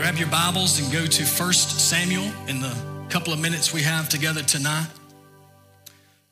[0.00, 2.74] grab your Bibles and go to 1 Samuel in the
[3.10, 4.88] couple of minutes we have together tonight.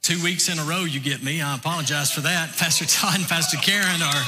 [0.01, 1.43] Two weeks in a row, you get me.
[1.43, 2.49] I apologize for that.
[2.57, 4.23] Pastor Todd and Pastor Karen are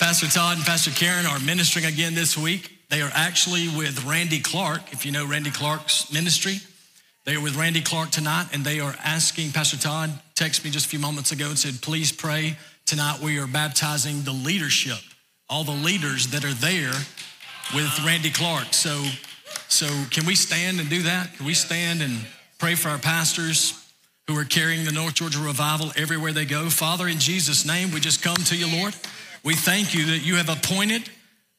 [0.00, 2.80] Pastor Todd and Pastor Karen are ministering again this week.
[2.90, 6.56] They are actually with Randy Clark, if you know Randy Clark's ministry.
[7.24, 10.86] They are with Randy Clark tonight, and they are asking Pastor Todd texted me just
[10.86, 12.56] a few moments ago and said, "Please pray
[12.86, 13.20] tonight.
[13.20, 14.98] We are baptizing the leadership,
[15.48, 16.92] all the leaders that are there
[17.74, 19.04] with Randy Clark." So,
[19.68, 21.34] so can we stand and do that?
[21.36, 22.26] Can we stand and
[22.58, 23.74] pray for our pastors
[24.26, 26.70] who are carrying the North Georgia revival everywhere they go?
[26.70, 28.94] Father, in Jesus' name, we just come to you, Lord.
[29.44, 31.08] We thank you that you have appointed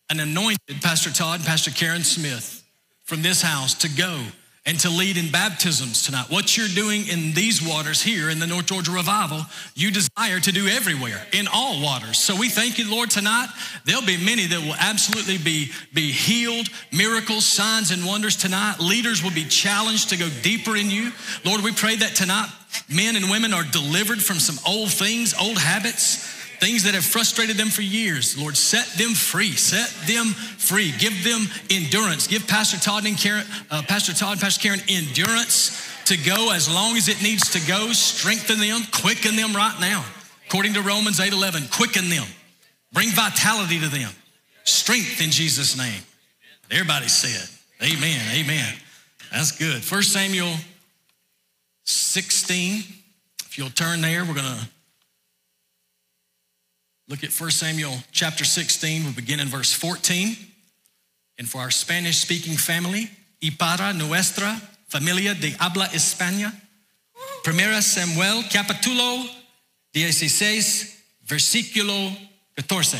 [0.09, 2.63] and anointed Pastor Todd and Pastor Karen Smith
[3.03, 4.23] from this house to go
[4.65, 6.29] and to lead in baptisms tonight.
[6.29, 9.41] What you're doing in these waters here in the North Georgia Revival,
[9.75, 12.17] you desire to do everywhere, in all waters.
[12.17, 13.47] So we thank you, Lord, tonight.
[13.83, 18.79] There'll be many that will absolutely be, be healed, miracles, signs, and wonders tonight.
[18.79, 21.11] Leaders will be challenged to go deeper in you.
[21.43, 22.47] Lord, we pray that tonight
[22.89, 27.57] men and women are delivered from some old things, old habits things that have frustrated
[27.57, 28.37] them for years.
[28.37, 29.51] Lord, set them free.
[29.51, 30.93] Set them free.
[30.97, 32.27] Give them endurance.
[32.27, 36.95] Give Pastor Todd and Karen, uh, Pastor Todd, Pastor Karen endurance to go as long
[36.95, 37.91] as it needs to go.
[37.91, 40.05] Strengthen them, quicken them right now.
[40.47, 42.25] According to Romans 8:11, quicken them.
[42.93, 44.11] Bring vitality to them.
[44.63, 46.01] Strength in Jesus' name.
[46.71, 47.49] Everybody said,
[47.81, 48.21] Amen.
[48.35, 48.73] Amen.
[49.33, 49.83] That's good.
[49.83, 50.53] 1 Samuel
[51.83, 52.83] 16.
[53.47, 54.69] If you'll turn there, we're gonna
[57.13, 59.03] Look at 1 Samuel chapter 16.
[59.03, 60.35] We'll begin in verse 14.
[61.37, 63.07] And for our Spanish speaking family,
[63.39, 66.51] y para nuestra familia de habla España,
[67.43, 69.29] Primera Samuel capítulo
[69.93, 72.17] 16, versículo
[72.55, 72.97] 14.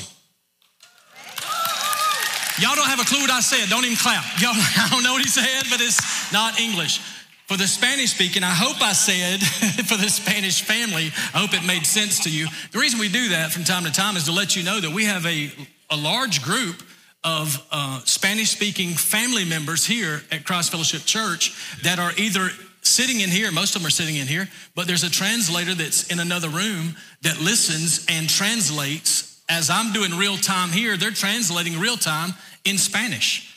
[2.59, 3.67] Y'all don't have a clue what I said.
[3.67, 4.23] Don't even clap.
[4.39, 6.99] Y'all, I don't know what he said, but it's not English.
[7.47, 9.41] For the Spanish speaking, I hope I said
[9.85, 12.47] for the Spanish family, I hope it made sense to you.
[12.71, 14.91] The reason we do that from time to time is to let you know that
[14.91, 15.51] we have a,
[15.89, 16.81] a large group
[17.23, 22.49] of uh, Spanish speaking family members here at Christ Fellowship Church that are either
[22.81, 26.11] sitting in here, most of them are sitting in here, but there's a translator that's
[26.11, 29.41] in another room that listens and translates.
[29.49, 32.33] As I'm doing real time here, they're translating real time
[32.63, 33.52] in Spanish.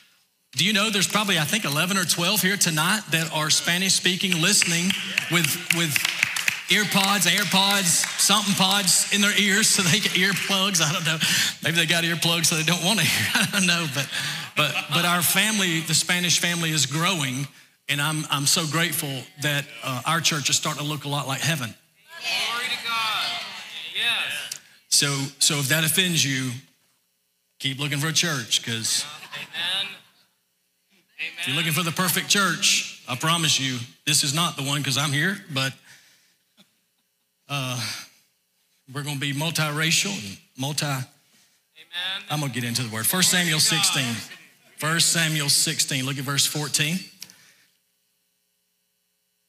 [0.56, 3.92] Do you know there's probably, I think, 11 or 12 here tonight that are Spanish
[3.92, 4.86] speaking, listening
[5.30, 5.44] with,
[5.76, 5.92] with
[6.72, 10.80] earpods, AirPods, something pods in their ears so they get earplugs.
[10.80, 11.18] I don't know.
[11.62, 13.32] Maybe they got earplugs so they don't want to hear.
[13.34, 13.86] I don't know.
[13.94, 14.10] But,
[14.56, 17.46] but, but our family, the Spanish family, is growing.
[17.90, 19.12] And I'm, I'm so grateful
[19.42, 21.68] that uh, our church is starting to look a lot like heaven.
[21.68, 23.40] Glory to God.
[23.94, 24.60] Yes.
[24.88, 26.52] So, so if that offends you,
[27.58, 29.04] keep looking for a church because.
[31.38, 34.80] If you're looking for the perfect church, I promise you, this is not the one
[34.80, 35.72] because I'm here, but
[37.48, 37.80] uh,
[38.92, 40.86] we're going to be multiracial and multi.
[40.86, 41.06] Amen.
[42.30, 43.06] I'm going to get into the word.
[43.06, 44.04] 1 Samuel 16.
[44.80, 46.04] 1 Samuel 16.
[46.04, 46.98] Look at verse 14.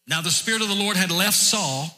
[0.08, 1.90] Now the Spirit of the Lord had left Saul,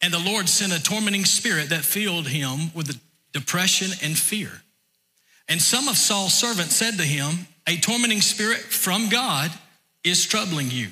[0.00, 3.00] and the Lord sent a tormenting spirit that filled him with
[3.32, 4.50] depression and fear.
[5.48, 9.50] And some of Saul's servants said to him, A tormenting spirit from God
[10.04, 10.88] is troubling you.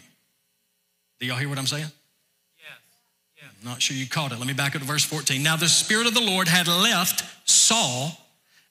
[1.20, 1.82] Do y'all hear what I'm saying?
[1.82, 3.52] Yes.
[3.62, 4.38] I'm not sure you caught it.
[4.38, 5.42] Let me back up to verse 14.
[5.42, 8.18] Now the Spirit of the Lord had left Saul,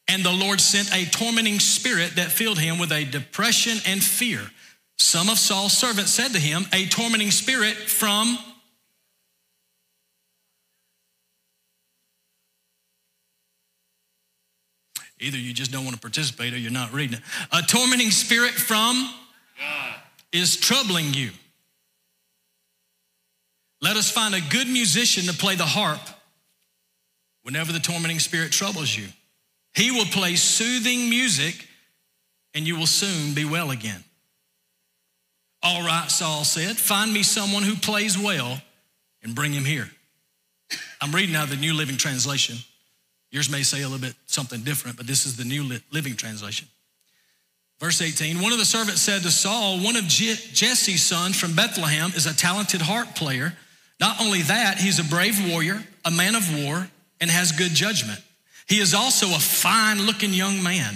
[0.08, 4.42] and the Lord sent a tormenting spirit that filled him with a depression and fear.
[4.98, 8.38] Some of Saul's servants said to him, A tormenting spirit from
[15.24, 17.24] Either you just don't want to participate or you're not reading it.
[17.54, 19.10] A tormenting spirit from
[19.58, 19.96] God
[20.34, 21.30] is troubling you.
[23.82, 26.02] Let us find a good musician to play the harp
[27.44, 29.06] whenever the tormenting spirit troubles you.
[29.74, 31.68] He will play soothing music
[32.54, 34.04] and you will soon be well again.
[35.62, 38.62] All right, Saul said, find me someone who plays well
[39.24, 39.90] and bring him here.
[41.00, 42.58] I'm reading out of the New Living Translation.
[43.34, 46.68] Yours may say a little bit something different, but this is the New Living Translation.
[47.80, 51.56] Verse 18 One of the servants said to Saul, One of Je- Jesse's sons from
[51.56, 53.58] Bethlehem is a talented harp player.
[54.00, 56.88] Not only that, he's a brave warrior, a man of war,
[57.20, 58.20] and has good judgment.
[58.68, 60.96] He is also a fine looking young man,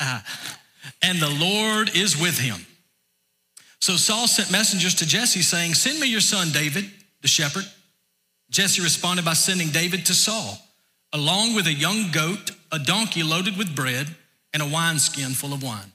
[1.02, 2.66] and the Lord is with him.
[3.78, 6.90] So Saul sent messengers to Jesse saying, Send me your son David,
[7.22, 7.64] the shepherd.
[8.50, 10.58] Jesse responded by sending David to Saul
[11.12, 14.08] along with a young goat, a donkey loaded with bread,
[14.52, 15.92] and a wineskin full of wine.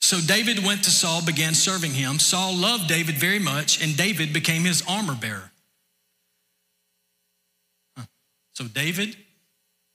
[0.00, 2.18] So David went to Saul, began serving him.
[2.18, 5.50] Saul loved David very much, and David became his armor bearer.
[7.96, 8.04] Huh.
[8.52, 9.16] So David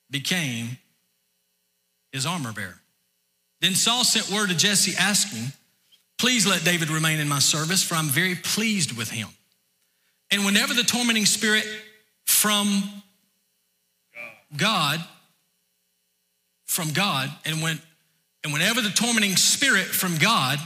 [0.10, 0.78] became
[2.12, 2.82] his armor bearer.
[3.62, 5.54] Then Saul sent word to Jesse asking,
[6.18, 9.30] Please let David remain in my service, for I'm very pleased with him.
[10.30, 11.66] And whenever the tormenting spirit
[12.26, 12.84] from
[14.56, 15.00] God,
[16.66, 17.80] from God, and when
[18.44, 20.58] and whenever the tormenting spirit from God,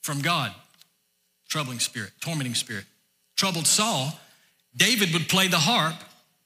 [0.00, 0.52] from God,
[1.48, 2.84] troubling spirit, tormenting spirit,
[3.36, 4.18] troubled Saul,
[4.74, 5.94] David would play the harp,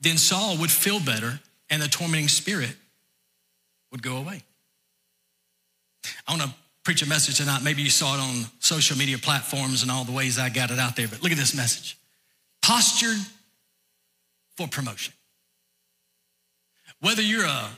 [0.00, 1.38] then Saul would feel better,
[1.70, 2.74] and the tormenting spirit
[3.92, 4.42] would go away.
[6.26, 6.50] I want to
[6.82, 7.62] preach a message tonight.
[7.62, 10.78] Maybe you saw it on social media platforms and all the ways I got it
[10.78, 11.96] out there, but look at this message
[12.62, 13.18] postured
[14.56, 15.14] for promotion.
[17.00, 17.68] Whether you're a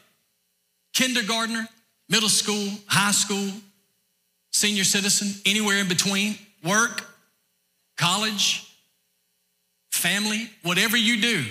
[0.92, 1.68] kindergartner,
[2.08, 3.50] middle school, high school,
[4.52, 7.04] senior citizen, anywhere in between, work,
[7.96, 8.64] college,
[9.90, 11.44] family, whatever you do,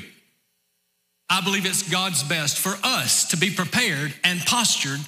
[1.29, 4.99] I believe it's God's best for us to be prepared and postured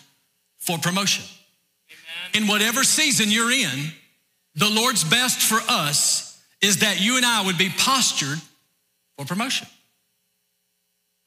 [0.57, 1.24] for promotion.
[1.89, 2.44] Amen.
[2.44, 3.92] In whatever season you're in,
[4.56, 8.39] the Lord's best for us is that you and I would be postured
[9.18, 9.68] for promotion.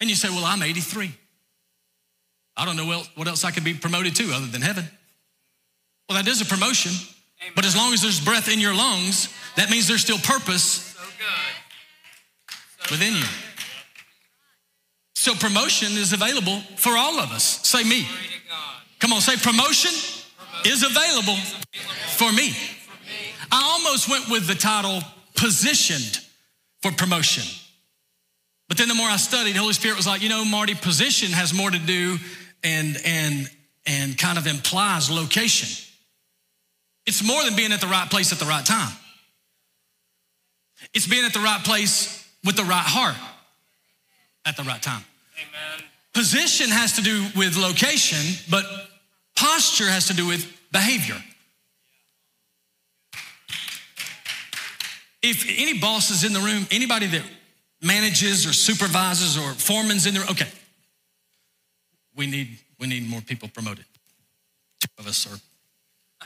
[0.02, 1.14] And you say, Well, I'm 83.
[2.56, 4.84] I don't know what else I could be promoted to other than heaven.
[6.08, 6.90] Well, that is a promotion,
[7.40, 7.52] Amen.
[7.54, 11.02] but as long as there's breath in your lungs, that means there's still purpose so
[12.80, 13.24] so within you.
[15.14, 17.64] So promotion is available for all of us.
[17.66, 18.04] Say me.
[18.98, 20.72] Come on, say promotion, promotion.
[20.72, 21.76] Is, available is available
[22.16, 22.50] for me.
[22.50, 23.34] For me.
[23.52, 25.00] I almost went with the title
[25.36, 26.18] positioned
[26.82, 27.44] for promotion.
[28.72, 31.30] But then the more I studied, the Holy Spirit was like, you know, Marty, position
[31.32, 32.16] has more to do
[32.64, 33.50] and and
[33.84, 35.68] and kind of implies location.
[37.04, 38.90] It's more than being at the right place at the right time.
[40.94, 43.14] It's being at the right place with the right heart
[44.46, 45.04] at the right time.
[45.36, 45.86] Amen.
[46.14, 48.64] Position has to do with location, but
[49.36, 51.22] posture has to do with behavior.
[55.22, 57.22] If any bosses in the room, anybody that
[57.82, 60.48] manages or supervises or foreman's in there, okay,
[62.16, 63.84] we need we need more people promoted.
[64.80, 65.38] Two of us are.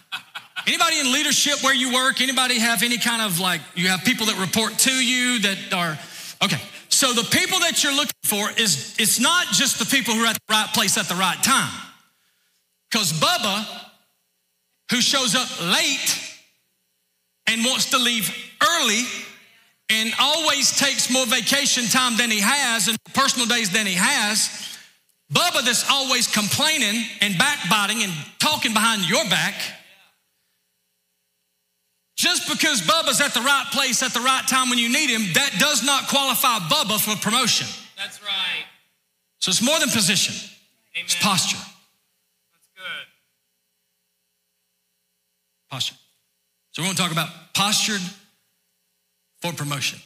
[0.67, 2.21] Anybody in leadership where you work?
[2.21, 5.99] Anybody have any kind of like you have people that report to you that are
[6.43, 6.61] okay?
[6.89, 10.29] So the people that you're looking for is it's not just the people who are
[10.29, 11.73] at the right place at the right time.
[12.91, 13.67] Because Bubba,
[14.91, 16.21] who shows up late
[17.47, 19.03] and wants to leave early
[19.91, 24.51] and always takes more vacation time than he has and personal days than he has,
[25.33, 29.55] Bubba that's always complaining and backbiting and talking behind your back,
[32.17, 35.23] just because Bubba's at the right place at the right time when you need him,
[35.35, 37.67] that does not qualify Bubba for promotion.
[37.97, 38.65] That's right.
[39.41, 40.35] So it's more than position,
[40.95, 41.05] Amen.
[41.05, 41.59] it's posture.
[41.59, 43.07] That's good.
[45.71, 45.97] Posture.
[46.73, 48.01] So we're going to talk about postured
[49.51, 49.99] for promotion.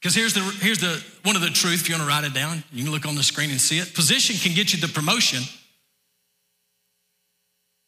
[0.00, 1.80] Because here's the here's the one of the truth.
[1.80, 3.78] If you want to write it down, you can look on the screen and see
[3.78, 3.94] it.
[3.94, 5.42] Position can get you the promotion,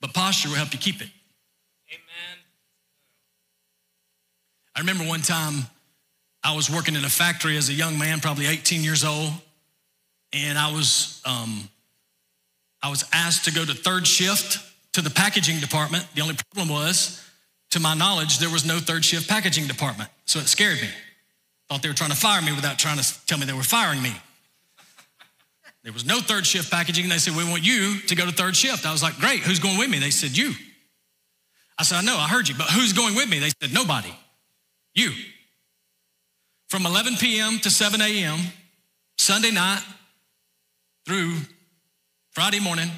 [0.01, 1.09] but posture will help you keep it.
[1.89, 2.39] Amen.
[4.75, 5.67] I remember one time
[6.43, 9.31] I was working in a factory as a young man, probably 18 years old,
[10.33, 11.69] and I was um,
[12.83, 14.59] I was asked to go to third shift
[14.95, 16.07] to the packaging department.
[16.15, 17.25] The only problem was,
[17.71, 20.89] to my knowledge, there was no third shift packaging department, so it scared me.
[21.69, 24.03] Thought they were trying to fire me without trying to tell me they were firing
[24.03, 24.13] me.
[25.83, 27.09] There was no third shift packaging.
[27.09, 28.85] They said, We want you to go to third shift.
[28.85, 29.99] I was like, Great, who's going with me?
[29.99, 30.53] They said, You.
[31.79, 33.39] I said, I know, I heard you, but who's going with me?
[33.39, 34.13] They said, Nobody.
[34.95, 35.13] You.
[36.69, 37.59] From 11 p.m.
[37.61, 38.39] to 7 a.m.,
[39.17, 39.83] Sunday night
[41.07, 41.37] through
[42.33, 42.91] Friday morning,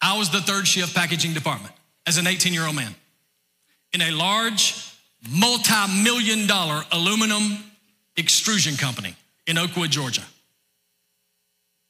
[0.00, 1.74] I was the third shift packaging department
[2.06, 2.94] as an 18 year old man
[3.96, 4.74] in a large,
[5.30, 7.64] multi million dollar aluminum
[8.18, 10.22] extrusion company in Oakwood, Georgia.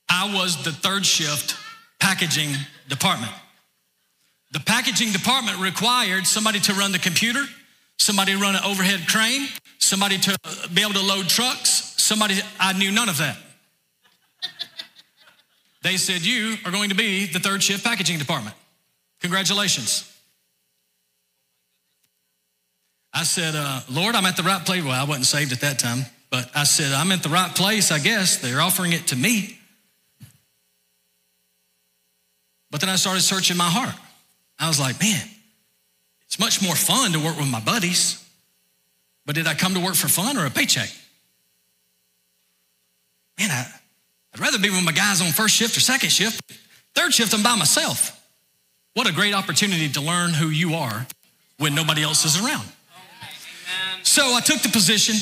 [0.08, 1.56] I was the third shift
[1.98, 2.50] packaging
[2.88, 3.32] department.
[4.52, 7.42] The packaging department required somebody to run the computer,
[7.98, 9.48] somebody to run an overhead crane,
[9.78, 10.38] somebody to
[10.72, 13.36] be able to load trucks, somebody, I knew none of that.
[15.82, 18.54] They said, You are going to be the third shift packaging department.
[19.22, 20.15] Congratulations.
[23.16, 24.84] I said, uh, Lord, I'm at the right place.
[24.84, 26.04] Well, I wasn't saved at that time.
[26.28, 28.36] But I said, I'm at the right place, I guess.
[28.36, 29.58] They're offering it to me.
[32.70, 33.94] But then I started searching my heart.
[34.58, 35.26] I was like, man,
[36.26, 38.22] it's much more fun to work with my buddies.
[39.24, 40.90] But did I come to work for fun or a paycheck?
[43.38, 43.66] Man, I,
[44.34, 46.52] I'd rather be with my guys on first shift or second shift.
[46.94, 48.12] Third shift, I'm by myself.
[48.92, 51.06] What a great opportunity to learn who you are
[51.56, 52.66] when nobody else is around.
[54.16, 55.14] So I took the position.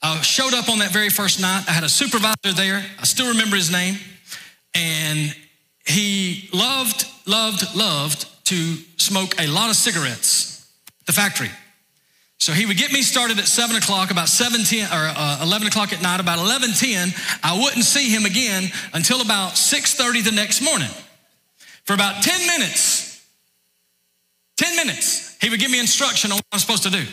[0.00, 1.64] I showed up on that very first night.
[1.68, 2.82] I had a supervisor there.
[2.98, 3.98] I still remember his name.
[4.74, 5.36] And
[5.86, 10.66] he loved, loved, loved to smoke a lot of cigarettes
[11.04, 11.50] the factory.
[12.38, 15.68] So he would get me started at seven o'clock, about seven ten or uh, eleven
[15.68, 16.18] o'clock at night.
[16.18, 17.12] About eleven ten,
[17.42, 20.88] I wouldn't see him again until about six thirty the next morning.
[21.84, 23.22] For about ten minutes,
[24.56, 27.04] ten minutes, he would give me instruction on what I'm supposed to do.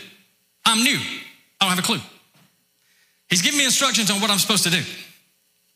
[0.65, 0.97] I'm new.
[0.97, 1.99] I don't have a clue.
[3.29, 4.81] He's giving me instructions on what I'm supposed to do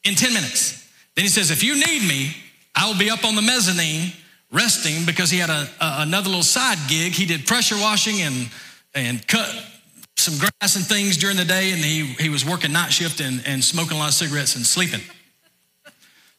[0.04, 0.88] in ten minutes.
[1.16, 2.36] Then he says, if you need me,
[2.76, 4.12] I will be up on the mezzanine
[4.52, 7.14] resting because he had a, a, another little side gig.
[7.14, 8.50] He did pressure washing and,
[8.94, 9.50] and cut
[10.18, 13.44] some grass and things during the day, and he, he was working night shift and,
[13.46, 15.02] and smoking a lot of cigarettes and sleeping.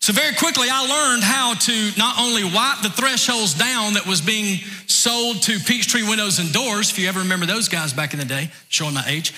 [0.00, 4.20] So, very quickly, I learned how to not only wipe the thresholds down that was
[4.20, 8.20] being sold to Peachtree Windows and Doors, if you ever remember those guys back in
[8.20, 9.32] the day, showing my age,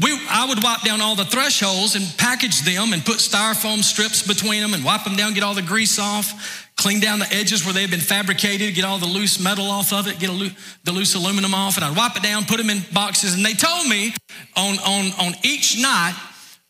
[0.00, 4.26] we, I would wipe down all the thresholds and package them and put styrofoam strips
[4.26, 7.64] between them and wipe them down, get all the grease off, clean down the edges
[7.64, 10.48] where they've been fabricated, get all the loose metal off of it, get lo-
[10.84, 13.34] the loose aluminum off, and I'd wipe it down, put them in boxes.
[13.34, 14.14] And they told me
[14.56, 16.14] on, on, on each night,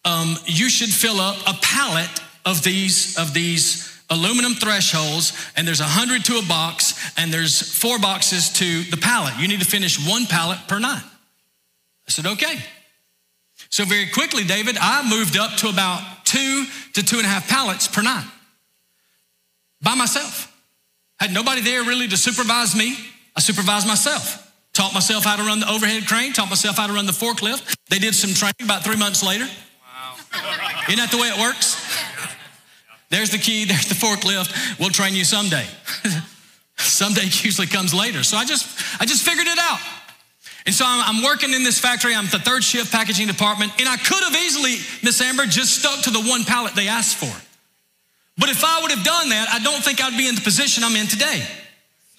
[0.05, 2.09] um, you should fill up a pallet
[2.45, 7.61] of these, of these aluminum thresholds, and there's a hundred to a box, and there's
[7.61, 9.35] four boxes to the pallet.
[9.39, 11.03] You need to finish one pallet per night.
[11.03, 12.57] I said, okay.
[13.69, 17.49] So, very quickly, David, I moved up to about two to two and a half
[17.49, 18.29] pallets per night
[19.81, 20.47] by myself.
[21.19, 22.97] Had nobody there really to supervise me.
[23.37, 24.51] I supervised myself.
[24.73, 27.77] Taught myself how to run the overhead crane, taught myself how to run the forklift.
[27.91, 29.45] They did some training about three months later.
[29.45, 30.15] Wow.
[30.89, 31.80] Isn't that the way it works?
[33.11, 34.79] There's the key, there's the forklift.
[34.79, 35.67] We'll train you someday.
[36.77, 38.23] someday usually comes later.
[38.23, 38.67] So I just
[39.01, 39.81] I just figured it out.
[40.67, 42.15] And so I'm, working in this factory.
[42.15, 43.73] I'm the third shift packaging department.
[43.81, 47.17] And I could have easily, Miss Amber, just stuck to the one pallet they asked
[47.17, 47.33] for.
[48.37, 50.85] But if I would have done that, I don't think I'd be in the position
[50.85, 51.43] I'm in today.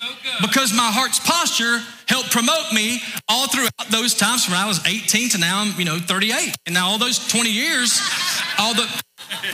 [0.01, 0.07] So
[0.41, 5.29] because my heart's posture helped promote me all throughout those times from I was 18
[5.29, 6.55] to now I'm, you know, 38.
[6.65, 8.01] And now all those 20 years,
[8.57, 8.87] all the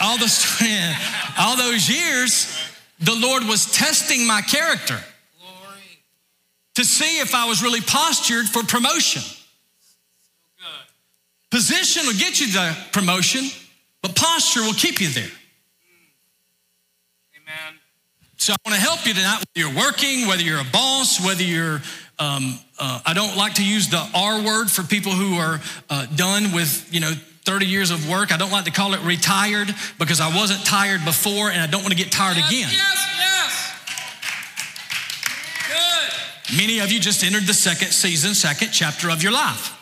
[0.01, 0.61] all those
[1.39, 2.57] all those years,
[2.99, 4.99] the Lord was testing my character
[6.75, 9.23] to see if I was really postured for promotion.
[11.49, 13.45] Position will get you the promotion,
[14.01, 15.31] but posture will keep you there.
[17.35, 17.79] Amen.
[18.35, 21.41] So I want to help you tonight, whether you're working, whether you're a boss, whether
[21.41, 21.81] you're,
[22.19, 26.05] um, uh, I don't like to use the R word for people who are uh,
[26.15, 27.13] done with, you know,
[27.47, 28.33] 30 years of work.
[28.33, 31.81] I don't like to call it retired because I wasn't tired before and I don't
[31.81, 32.69] want to get tired yes, again.
[32.69, 33.07] Yes,
[35.71, 36.51] yes.
[36.51, 36.57] Good.
[36.57, 39.73] Many of you just entered the second season, second chapter of your life,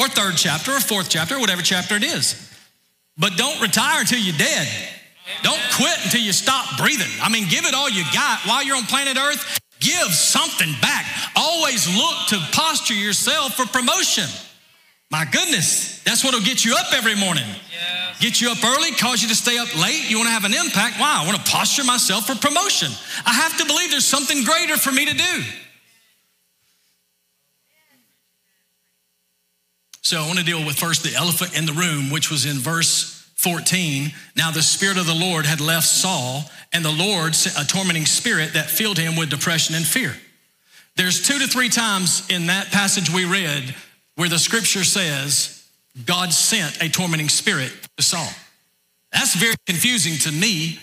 [0.00, 2.50] or third chapter, or fourth chapter, whatever chapter it is.
[3.18, 4.66] But don't retire until you're dead.
[5.42, 7.12] Don't quit until you stop breathing.
[7.20, 9.60] I mean, give it all you got while you're on planet Earth.
[9.78, 11.04] Give something back.
[11.36, 14.24] Always look to posture yourself for promotion.
[15.10, 17.44] My goodness, that's what'll get you up every morning.
[17.46, 18.18] Yes.
[18.20, 20.08] Get you up early, cause you to stay up late.
[20.08, 20.98] You want to have an impact.
[20.98, 22.90] Wow, I want to posture myself for promotion.
[23.26, 25.42] I have to believe there's something greater for me to do.
[30.02, 32.58] So I want to deal with first the elephant in the room, which was in
[32.58, 34.12] verse 14.
[34.36, 38.06] Now the Spirit of the Lord had left Saul, and the Lord sent a tormenting
[38.06, 40.14] spirit that filled him with depression and fear.
[40.96, 43.74] There's two to three times in that passage we read
[44.16, 45.66] where the scripture says
[46.06, 48.28] God sent a tormenting spirit to Saul.
[49.12, 50.80] That's very confusing to me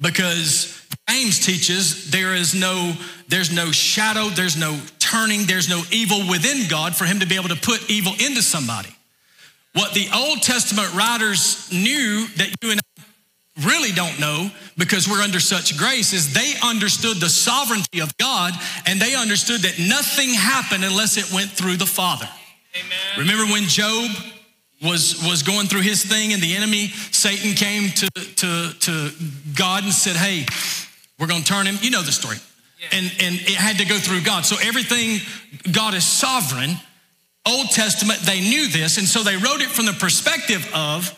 [0.00, 2.94] because James teaches there is no
[3.28, 7.36] there's no shadow, there's no turning, there's no evil within God for him to be
[7.36, 8.88] able to put evil into somebody.
[9.74, 13.02] What the Old Testament writers knew that you and I
[13.64, 18.54] really don't know because we're under such grace is they understood the sovereignty of God
[18.86, 22.28] and they understood that nothing happened unless it went through the Father.
[22.78, 23.18] Amen.
[23.18, 24.10] Remember when Job
[24.82, 29.10] was, was going through his thing and the enemy, Satan, came to, to, to
[29.56, 30.46] God and said, Hey,
[31.18, 31.76] we're going to turn him.
[31.80, 32.36] You know the story.
[32.80, 32.98] Yeah.
[32.98, 34.46] And, and it had to go through God.
[34.46, 35.18] So everything,
[35.72, 36.76] God is sovereign.
[37.46, 38.98] Old Testament, they knew this.
[38.98, 41.12] And so they wrote it from the perspective of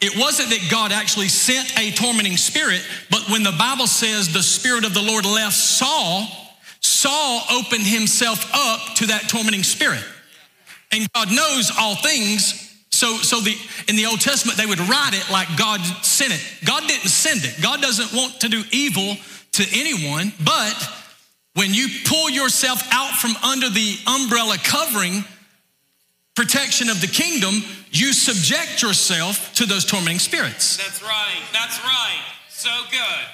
[0.00, 4.42] It wasn't that God actually sent a tormenting spirit, but when the Bible says the
[4.42, 6.26] Spirit of the Lord left Saul,
[6.80, 10.04] Saul opened himself up to that tormenting spirit.
[10.94, 12.60] And God knows all things.
[12.92, 13.56] So, so the,
[13.88, 16.40] in the Old Testament, they would write it like God sent it.
[16.64, 17.60] God didn't send it.
[17.60, 19.16] God doesn't want to do evil
[19.52, 20.74] to anyone, but
[21.54, 25.24] when you pull yourself out from under the umbrella covering
[26.34, 30.76] protection of the kingdom, you subject yourself to those tormenting spirits.
[30.76, 31.42] That's right.
[31.52, 32.22] That's right.
[32.48, 33.26] So good.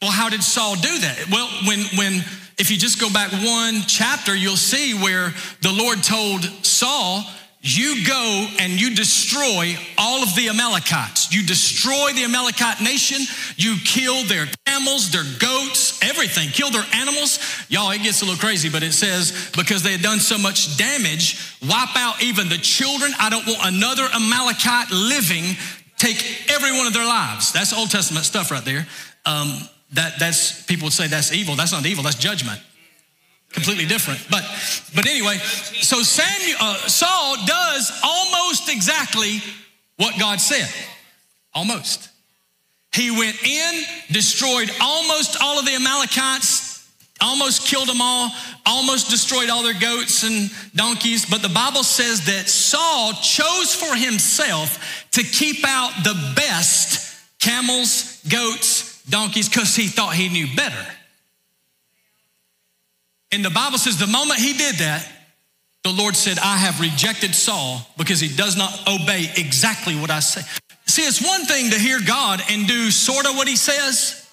[0.00, 1.28] Well, how did Saul do that?
[1.30, 2.24] Well, when when
[2.58, 7.24] if you just go back one chapter, you'll see where the Lord told Saul,
[7.60, 11.32] you go and you destroy all of the Amalekites.
[11.32, 13.18] You destroy the Amalekite nation.
[13.56, 16.50] You kill their camels, their goats, everything.
[16.50, 17.40] Kill their animals.
[17.68, 20.76] Y'all, it gets a little crazy, but it says because they had done so much
[20.76, 23.12] damage, wipe out even the children.
[23.18, 25.56] I don't want another Amalekite living.
[25.96, 27.52] Take every one of their lives.
[27.52, 28.86] That's Old Testament stuff right there.
[29.26, 31.54] Um, that that's people would say that's evil.
[31.54, 32.04] That's not evil.
[32.04, 32.60] That's judgment
[33.52, 34.20] completely different.
[34.30, 34.44] But
[34.94, 39.40] but anyway, so Samuel uh, Saul does almost exactly
[39.96, 40.68] what God said.
[41.54, 42.10] Almost.
[42.92, 46.88] He went in, destroyed almost all of the Amalekites,
[47.20, 48.30] almost killed them all,
[48.64, 51.26] almost destroyed all their goats and donkeys.
[51.26, 58.22] But the Bible says that Saul chose for himself to keep out the best camels,
[58.28, 60.86] goats, donkeys, because he thought he knew better.
[63.32, 65.06] And the Bible says the moment he did that,
[65.84, 70.20] the Lord said, I have rejected Saul because he does not obey exactly what I
[70.20, 70.42] say.
[70.86, 74.26] See, it's one thing to hear God and do sort of what he says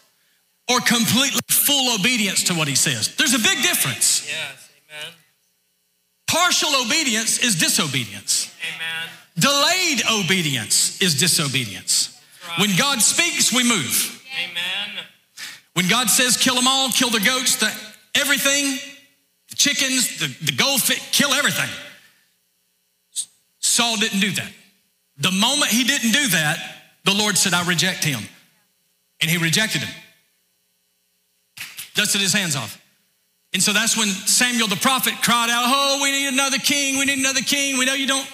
[0.70, 3.16] or completely full obedience to what he says.
[3.16, 4.28] There's a big difference.
[4.28, 4.70] Yes.
[4.90, 5.14] Amen.
[6.28, 8.52] Partial obedience is disobedience.
[8.76, 9.10] Amen.
[9.38, 12.20] Delayed obedience is disobedience.
[12.50, 12.60] right.
[12.62, 14.25] When God speaks, we move.
[14.44, 15.04] Amen.
[15.74, 17.72] When God says kill them all, kill the goats, the
[18.16, 18.78] everything,
[19.50, 21.70] the chickens, the, the goldfish, kill everything.
[23.60, 24.52] Saul didn't do that.
[25.18, 26.58] The moment he didn't do that,
[27.04, 28.22] the Lord said, I reject him.
[29.22, 29.94] And he rejected him.
[31.94, 32.82] Dusted his hands off.
[33.54, 37.06] And so that's when Samuel the prophet cried out, Oh, we need another king, we
[37.06, 37.78] need another king.
[37.78, 38.28] We know you don't,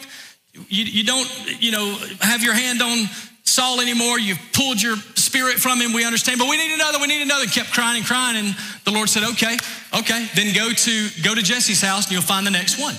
[0.68, 3.08] you, you don't, you know, have your hand on
[3.52, 4.18] Saul anymore.
[4.18, 5.94] You've pulled your spirit from him.
[5.94, 7.00] We understand, but we need another.
[7.00, 7.46] We need another.
[7.46, 9.58] Kept crying and crying, and the Lord said, "Okay,
[9.94, 10.30] okay.
[10.34, 12.96] Then go to go to Jesse's house, and you'll find the next one."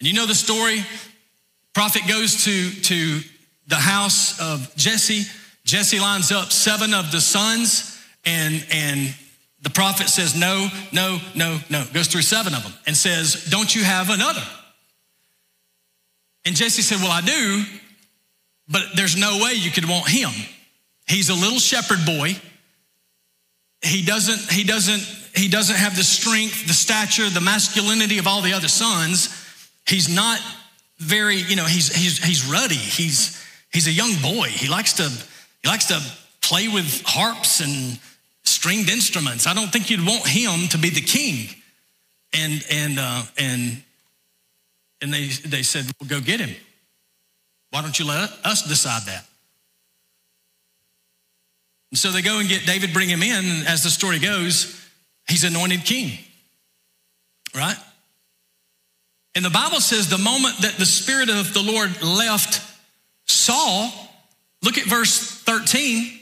[0.00, 0.84] And you know the story.
[1.72, 3.22] Prophet goes to to
[3.68, 5.26] the house of Jesse.
[5.64, 9.14] Jesse lines up seven of the sons, and and
[9.62, 13.74] the prophet says, "No, no, no, no." Goes through seven of them and says, "Don't
[13.74, 14.46] you have another?"
[16.44, 17.64] And Jesse said, "Well, I do."
[18.70, 20.30] But there's no way you could want him.
[21.06, 22.36] He's a little shepherd boy.
[23.82, 25.02] He doesn't, he doesn't,
[25.34, 29.28] he doesn't have the strength, the stature, the masculinity of all the other sons.
[29.86, 30.40] He's not
[30.98, 32.74] very, you know, he's he's he's ruddy.
[32.74, 34.48] He's he's a young boy.
[34.48, 35.08] He likes to
[35.62, 36.00] he likes to
[36.42, 37.98] play with harps and
[38.44, 39.46] stringed instruments.
[39.46, 41.48] I don't think you'd want him to be the king.
[42.32, 43.82] And and uh, and
[45.02, 46.54] and they they said, well, go get him.
[47.70, 49.24] Why don't you let us decide that?
[51.90, 53.44] And so they go and get David, bring him in.
[53.44, 54.80] And as the story goes,
[55.28, 56.18] he's anointed king,
[57.54, 57.76] right?
[59.34, 62.62] And the Bible says the moment that the Spirit of the Lord left
[63.26, 63.90] Saul,
[64.62, 66.18] look at verse 13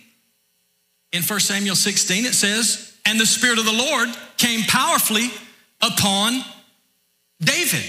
[1.12, 5.30] in 1 Samuel 16, it says, And the Spirit of the Lord came powerfully
[5.80, 6.42] upon
[7.40, 7.84] David.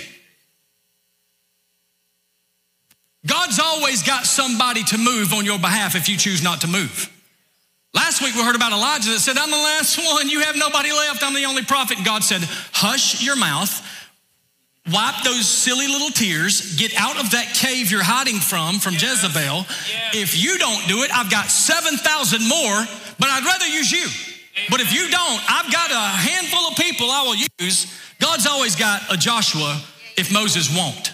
[3.26, 7.10] God's always got somebody to move on your behalf if you choose not to move.
[7.94, 10.30] Last week we heard about Elijah that said, I'm the last one.
[10.30, 11.24] You have nobody left.
[11.24, 11.98] I'm the only prophet.
[11.98, 13.86] And God said, Hush your mouth.
[14.92, 16.76] Wipe those silly little tears.
[16.78, 19.24] Get out of that cave you're hiding from, from yes.
[19.24, 19.66] Jezebel.
[19.68, 20.16] Yes.
[20.16, 22.88] If you don't do it, I've got 7,000 more,
[23.20, 24.02] but I'd rather use you.
[24.02, 24.68] Amen.
[24.72, 27.94] But if you don't, I've got a handful of people I will use.
[28.20, 29.80] God's always got a Joshua
[30.18, 31.14] if Moses won't.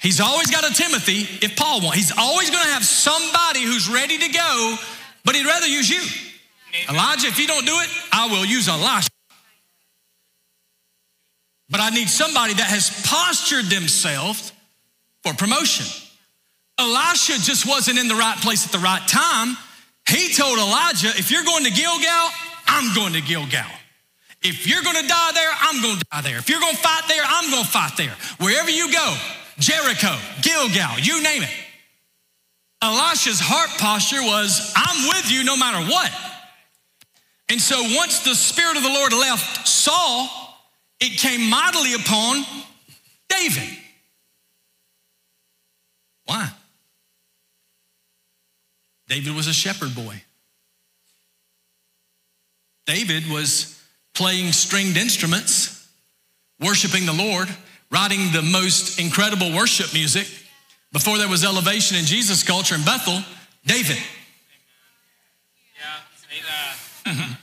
[0.00, 1.94] He's always got a Timothy if Paul won't.
[1.94, 4.76] He's always going to have somebody who's ready to go,
[5.24, 6.02] but he'd rather use you.
[6.88, 9.08] Elijah, if you don't do it, I will use Elisha.
[11.70, 14.52] But I need somebody that has postured themselves
[15.22, 15.86] for promotion.
[16.78, 19.56] Elisha just wasn't in the right place at the right time.
[20.08, 22.28] He told Elijah, if you're going to Gilgal,
[22.66, 23.70] I'm going to Gilgal.
[24.44, 26.36] If you're gonna die there, I'm gonna die there.
[26.36, 28.14] If you're gonna fight there, I'm gonna fight there.
[28.38, 29.16] Wherever you go,
[29.58, 31.50] Jericho, Gilgal, you name it.
[32.82, 36.12] Elisha's heart posture was, I'm with you no matter what.
[37.48, 40.28] And so once the Spirit of the Lord left Saul,
[41.00, 42.44] it came mightily upon
[43.28, 43.78] David.
[46.26, 46.50] Why?
[49.08, 50.22] David was a shepherd boy.
[52.86, 53.80] David was
[54.14, 55.88] playing stringed instruments,
[56.60, 57.48] worshiping the Lord,
[57.94, 60.26] writing the most incredible worship music.
[60.92, 63.20] Before there was elevation in Jesus culture in Bethel,
[63.64, 63.98] David.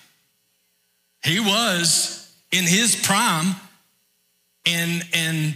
[1.23, 3.55] He was in his prime,
[4.65, 5.53] and and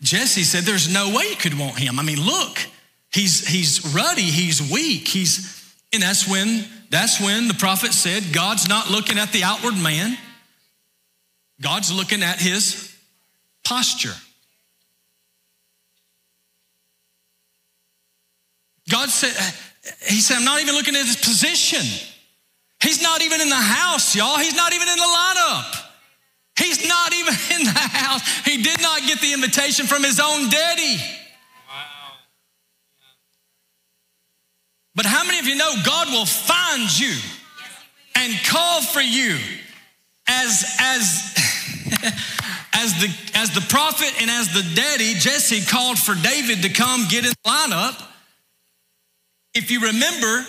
[0.00, 2.56] Jesse said, "There's no way you could want him." I mean, look,
[3.12, 8.68] he's he's ruddy, he's weak, he's, and that's when that's when the prophet said, "God's
[8.68, 10.16] not looking at the outward man;
[11.60, 12.94] God's looking at his
[13.64, 14.14] posture."
[18.88, 19.34] God said,
[20.06, 21.84] He said, I'm not even looking at his position.
[22.82, 24.38] He's not even in the house, y'all.
[24.38, 25.84] He's not even in the lineup.
[26.58, 28.22] He's not even in the house.
[28.44, 30.96] He did not get the invitation from his own daddy.
[30.96, 32.12] Wow.
[34.94, 37.14] But how many of you know God will find you
[38.16, 39.36] and call for you
[40.28, 41.34] as as
[42.74, 47.06] as the as the prophet and as the daddy Jesse called for David to come
[47.08, 48.04] get in the lineup.
[49.58, 50.46] If you remember,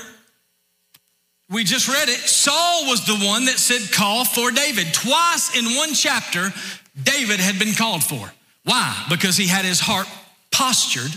[1.50, 2.19] we just read it.
[2.19, 4.93] Saul was the one that said, Call for David.
[4.93, 6.54] Twice in one chapter,
[7.02, 8.32] David had been called for.
[8.65, 9.06] Why?
[9.10, 10.06] Because he had his heart
[10.52, 11.12] postured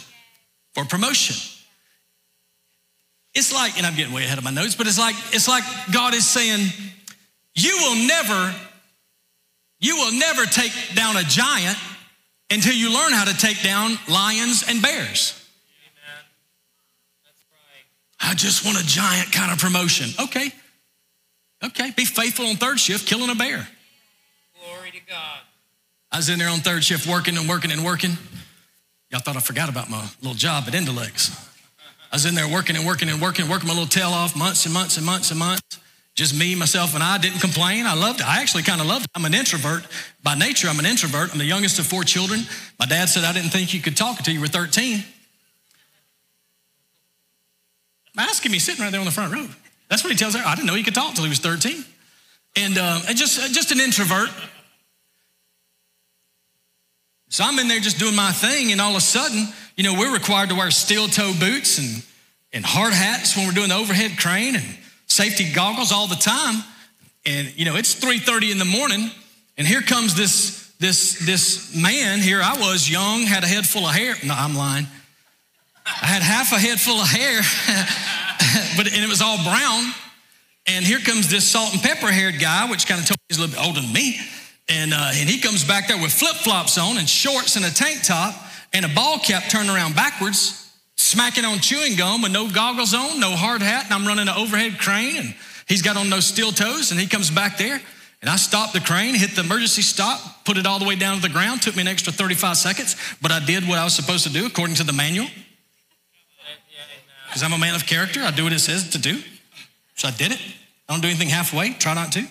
[0.73, 1.37] for promotion.
[3.35, 5.65] It's like, and I'm getting way ahead of my notes, but it's like, it's like
[5.93, 6.69] God is saying,
[7.55, 8.55] You will never,
[9.81, 11.77] you will never take down a giant
[12.51, 15.42] until you learn how to take down lions and bears.
[18.23, 18.31] Amen.
[18.31, 18.31] That's right.
[18.31, 20.11] I just want a giant kind of promotion.
[20.25, 20.53] Okay.
[21.65, 21.91] Okay.
[21.97, 23.69] Be faithful on third shift, killing a bear.
[24.59, 25.41] Glory to God.
[26.11, 28.17] I was in there on third shift working and working and working.
[29.11, 31.31] Y'all thought I forgot about my little job at Indalex.
[32.11, 34.67] I was in there working and working and working, working my little tail off months
[34.67, 35.79] and months and months and months.
[36.15, 37.87] Just me, myself, and I didn't complain.
[37.87, 38.29] I loved it.
[38.29, 39.11] I actually kind of loved it.
[39.15, 39.87] I'm an introvert.
[40.23, 41.33] By nature, I'm an introvert.
[41.33, 42.43] I'm the youngest of four children.
[42.79, 45.05] My dad said I didn't think you could talk until you were 13.
[48.18, 49.46] Ask him, he's sitting right there on the front row.
[49.88, 50.42] That's what he tells her.
[50.44, 51.85] I didn't know he could talk until he was 13.
[52.57, 54.29] And, uh, just, just an introvert.
[57.33, 59.94] So I'm in there just doing my thing, and all of a sudden, you know,
[59.94, 62.05] we're required to wear steel toe boots and,
[62.53, 64.64] and hard hats when we're doing the overhead crane and
[65.07, 66.62] safety goggles all the time.
[67.25, 69.11] And, you know, it's 3.30 in the morning,
[69.57, 72.18] and here comes this, this, this man.
[72.18, 74.14] Here I was, young, had a head full of hair.
[74.22, 74.87] No, I'm lying.
[75.85, 77.40] I had half a head full of hair,
[78.77, 79.92] but and it was all brown.
[80.66, 83.38] And here comes this salt and pepper haired guy, which kind of told me he's
[83.38, 84.21] a little bit older than me.
[84.68, 87.71] And, uh, and he comes back there with flip flops on and shorts and a
[87.71, 88.35] tank top
[88.73, 93.18] and a ball cap turned around backwards, smacking on chewing gum with no goggles on,
[93.18, 93.87] no hard hat.
[93.87, 95.35] And I'm running an overhead crane and
[95.66, 97.81] he's got on those steel toes and he comes back there.
[98.21, 101.16] And I stopped the crane, hit the emergency stop, put it all the way down
[101.16, 101.61] to the ground.
[101.61, 104.47] Took me an extra 35 seconds, but I did what I was supposed to do
[104.47, 105.27] according to the manual.
[107.33, 108.21] Because I'm a man of character.
[108.21, 109.18] I do what it says to do.
[109.95, 110.38] So I did it.
[110.87, 112.21] I don't do anything halfway, try not to.
[112.21, 112.27] I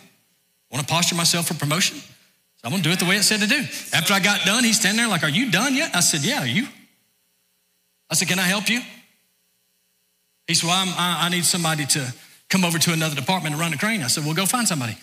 [0.72, 1.98] want to posture myself for promotion.
[1.98, 2.06] So
[2.66, 3.58] I'm going to do it the way it said to do.
[3.94, 5.96] After I got done, he's standing there like, Are you done yet?
[5.96, 6.68] I said, Yeah, are you?
[8.12, 8.80] I said, Can I help you?
[10.46, 12.14] He said, Well, I, I need somebody to
[12.48, 14.04] come over to another department and run the crane.
[14.04, 14.96] I said, Well, go find somebody.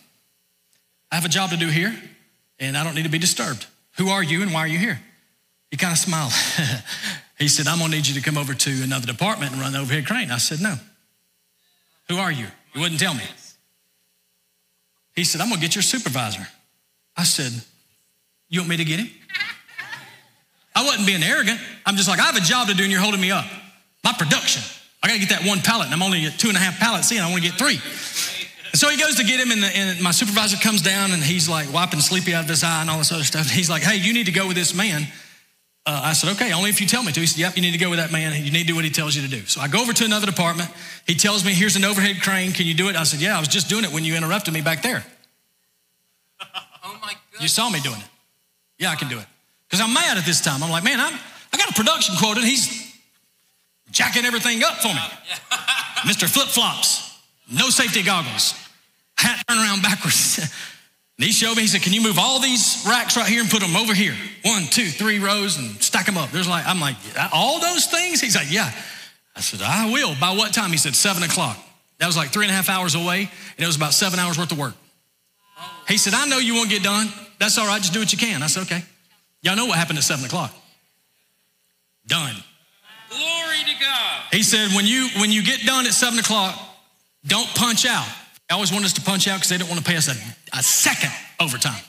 [1.11, 1.93] I have a job to do here,
[2.61, 3.67] and I don't need to be disturbed.
[3.97, 5.01] Who are you and why are you here?
[5.73, 6.33] He kind of smiled.
[7.39, 9.73] he said, I'm going to need you to come over to another department and run
[9.73, 10.31] the overhead crane.
[10.31, 10.75] I said, No.
[12.09, 12.47] Who are you?
[12.73, 13.23] He wouldn't tell me.
[15.15, 16.47] He said, I'm going to get your supervisor.
[17.17, 17.53] I said,
[18.49, 19.11] You want me to get him?
[20.75, 21.61] I wasn't being arrogant.
[21.87, 23.45] I'm just like, I have a job to do and you're holding me up.
[24.05, 24.63] My production.
[25.03, 26.79] I got to get that one pallet and I'm only at two and a half
[26.79, 27.19] pallets in.
[27.19, 27.79] I want to get three.
[28.71, 31.23] And so he goes to get him, and, the, and my supervisor comes down and
[31.23, 33.49] he's like wiping sleepy out of his eye and all this other stuff.
[33.49, 35.07] He's like, Hey, you need to go with this man.
[35.89, 37.21] Uh, I said, okay, only if you tell me to.
[37.21, 38.45] He said, yep, you need to go with that man.
[38.45, 39.47] You need to do what he tells you to do.
[39.47, 40.69] So I go over to another department.
[41.07, 42.53] He tells me, here's an overhead crane.
[42.53, 42.97] Can you do it?
[42.97, 45.03] I said, yeah, I was just doing it when you interrupted me back there.
[46.85, 47.43] Oh my goodness.
[47.43, 48.09] You saw me doing it.
[48.79, 49.27] Yeah, I can do it.
[49.67, 50.63] Because I'm mad at this time.
[50.63, 51.13] I'm like, man, I'm,
[51.53, 52.95] I got a production quota, and he's
[53.91, 54.95] jacking everything up for me.
[56.09, 56.29] Mr.
[56.29, 57.19] Flip Flops,
[57.51, 58.55] no safety goggles,
[59.17, 60.51] hat turned around backwards.
[61.19, 63.51] and he showed me, he said, can you move all these racks right here and
[63.51, 64.15] put them over here?
[64.45, 66.31] One, two, three rows and stack them up.
[66.31, 66.95] There's like, I'm like,
[67.33, 68.21] all those things?
[68.21, 68.73] He's like, yeah.
[69.35, 70.15] I said, I will.
[70.21, 70.71] By what time?
[70.71, 71.59] He said, seven o'clock.
[71.99, 74.39] That was like three and a half hours away, and it was about seven hours
[74.39, 74.75] worth of work.
[75.89, 77.09] He said, I know you won't get done.
[77.41, 78.43] That's all right, just do what you can.
[78.43, 78.83] I said, okay.
[79.43, 80.55] Y'all know what happened at seven o'clock.
[82.07, 82.35] Done.
[83.11, 84.23] Glory to God.
[84.31, 86.57] He said, when you when you get done at seven o'clock,
[87.27, 88.07] don't punch out.
[88.49, 90.57] They always wanted us to punch out because they didn't want to pay us a,
[90.57, 91.83] a second overtime.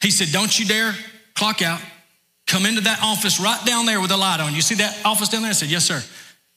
[0.00, 0.94] He said, don't you dare
[1.34, 1.80] clock out.
[2.46, 4.52] Come into that office right down there with the light on.
[4.54, 5.50] You see that office down there?
[5.50, 6.02] I said, yes, sir.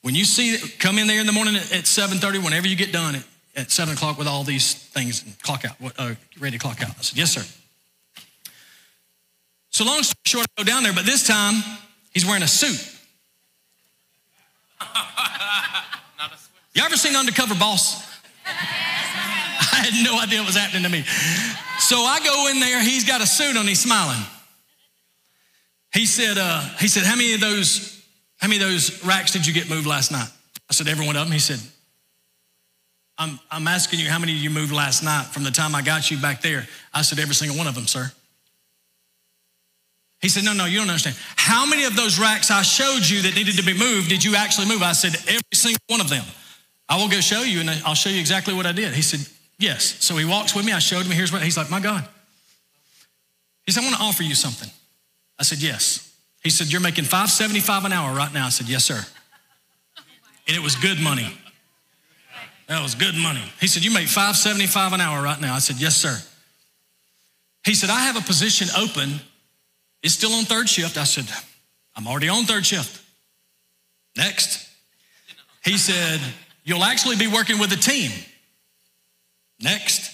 [0.02, 2.92] When you see come in there in the morning at, at 7.30, whenever you get
[2.92, 3.24] done at,
[3.56, 6.90] at 7 o'clock with all these things, and clock out, uh, ready to clock out.
[6.90, 7.44] I said, yes, sir.
[9.70, 11.62] So long story short, I go down there, but this time
[12.14, 12.94] he's wearing a suit.
[14.82, 14.86] A.
[16.74, 18.04] You ever seen Undercover Boss?
[19.80, 21.04] I had no idea what was happening to me.
[21.80, 24.24] So I go in there, he's got a suit on, he's smiling.
[25.94, 28.04] He said, uh, he said, how many of those,
[28.38, 30.30] how many of those racks did you get moved last night?
[30.70, 31.32] I said, every one of them.
[31.32, 31.60] He said,
[33.18, 35.82] I'm, I'm asking you how many of you moved last night from the time I
[35.82, 36.68] got you back there.
[36.94, 38.12] I said, every single one of them, sir.
[40.22, 41.18] He said, no, no, you don't understand.
[41.36, 44.36] How many of those racks I showed you that needed to be moved did you
[44.36, 44.82] actually move?
[44.82, 46.24] I said, every single one of them.
[46.88, 48.94] I will go show you and I'll show you exactly what I did.
[48.94, 49.20] He said,
[49.60, 50.04] yes.
[50.04, 50.72] So he walks with me.
[50.72, 52.08] I showed him, here's what, he's like, my God.
[53.66, 54.70] He said, I want to offer you something.
[55.40, 56.16] I said, yes.
[56.44, 58.46] He said, you're making 575 an hour right now.
[58.46, 59.04] I said, yes, sir.
[60.48, 61.36] And it was good money.
[62.68, 63.44] That was good money.
[63.60, 65.56] He said, you make 575 an hour right now.
[65.56, 66.18] I said, yes, sir.
[67.64, 69.20] He said, I have a position open.
[70.04, 70.98] It's still on third shift.
[70.98, 71.26] I said,
[71.96, 73.02] I'm already on third shift.
[74.16, 74.70] Next.
[75.64, 76.20] He said,
[76.66, 78.12] You'll actually be working with a team.
[79.62, 80.12] Next.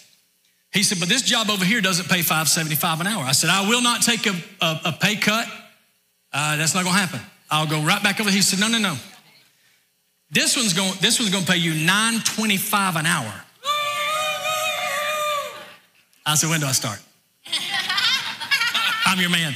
[0.73, 3.23] He said, But this job over here doesn't pay 575 an hour.
[3.23, 5.47] I said, I will not take a, a, a pay cut.
[6.33, 7.19] Uh, that's not to happen.
[7.49, 8.31] I'll go right back over.
[8.31, 8.95] He said, No, no, no.
[10.29, 10.93] This one's going.
[11.01, 13.33] This one's to pay you 925 an hour.
[16.25, 16.99] I said, When do I start?
[19.05, 19.53] I'm your man.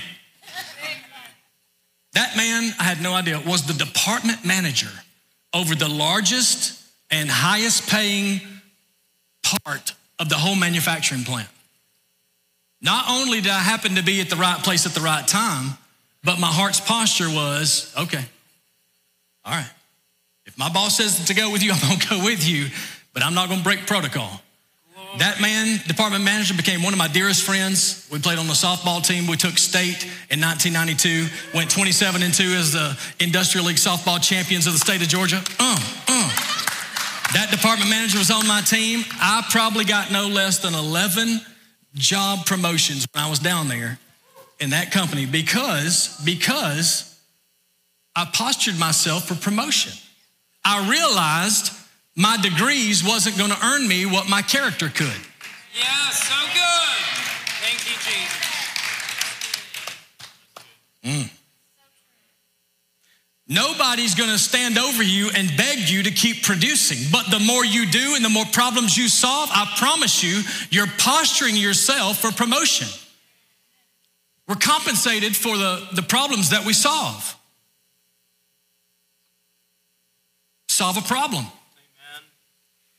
[2.14, 4.90] That man, I had no idea, was the department manager
[5.54, 8.40] over the largest and highest paying
[9.62, 11.50] part of the whole manufacturing plant.
[12.82, 15.78] Not only did I happen to be at the right place at the right time,
[16.24, 18.24] but my heart's posture was okay,
[19.44, 19.70] all right.
[20.46, 22.68] If my boss says to go with you, I'm gonna go with you,
[23.14, 24.42] but I'm not gonna break protocol.
[25.20, 28.06] That man, department manager, became one of my dearest friends.
[28.12, 29.28] We played on the softball team.
[29.28, 34.68] We took state in 1992, went 27 and 2 as the Industrial League softball champions
[34.68, 35.42] of the state of Georgia.
[35.58, 36.05] Uh.
[37.36, 39.04] That department manager was on my team.
[39.16, 41.42] I probably got no less than 11
[41.94, 44.00] job promotions when I was down there
[44.62, 47.20] in that company because, because
[48.16, 49.92] I postured myself for promotion.
[50.64, 51.74] I realized
[52.16, 55.20] my degrees wasn't going to earn me what my character could.
[55.78, 57.04] Yeah, so good.
[57.60, 57.98] Thank you,
[61.04, 61.28] Jesus.
[61.28, 61.35] Mm.
[63.48, 66.98] Nobody's going to stand over you and beg you to keep producing.
[67.12, 70.92] But the more you do and the more problems you solve, I promise you, you're
[70.98, 72.88] posturing yourself for promotion.
[74.48, 77.36] We're compensated for the, the problems that we solve.
[80.68, 81.44] Solve a problem.
[81.44, 82.24] Amen.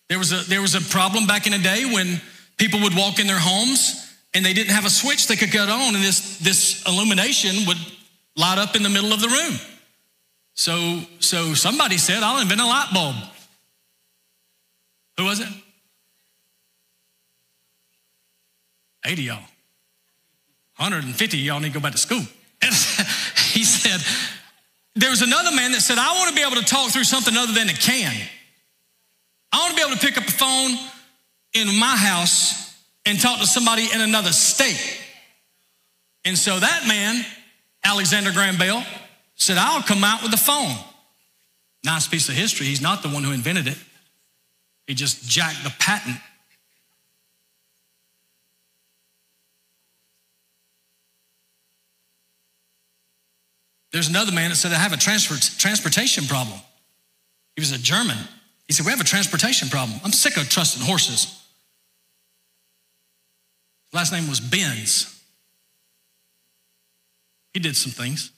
[0.08, 2.20] There was a there was a problem back in the day when
[2.56, 5.68] people would walk in their homes and they didn't have a switch they could cut
[5.68, 7.76] on, and this this illumination would
[8.34, 9.58] light up in the middle of the room.
[10.56, 13.14] So so somebody said, "I'll invent a light bulb."
[15.18, 15.48] Who was it?
[19.04, 19.42] Eighty y'all.
[20.78, 22.22] 150 y'all need to go back to school.
[23.56, 24.04] He said,
[24.96, 27.34] there was another man that said, I want to be able to talk through something
[27.34, 28.14] other than a can.
[29.50, 30.76] I want to be able to pick up a phone
[31.54, 35.00] in my house and talk to somebody in another state.
[36.26, 37.24] And so that man,
[37.82, 38.84] Alexander Graham Bell,
[39.36, 40.76] said, I'll come out with the phone.
[41.84, 42.66] Nice piece of history.
[42.66, 43.78] He's not the one who invented it,
[44.86, 46.16] he just jacked the patent.
[53.92, 56.58] There's another man that said, I have a transfer, transportation problem.
[57.54, 58.18] He was a German.
[58.66, 59.98] He said, We have a transportation problem.
[60.04, 61.42] I'm sick of trusting horses.
[63.94, 65.18] Last name was Benz.
[67.54, 68.32] He did some things.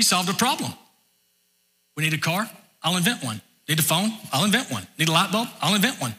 [0.00, 0.72] He solved a problem.
[1.94, 2.48] We need a car?
[2.82, 3.42] I'll invent one.
[3.68, 4.10] Need a phone?
[4.32, 4.86] I'll invent one.
[4.98, 5.46] Need a light bulb?
[5.60, 6.14] I'll invent one.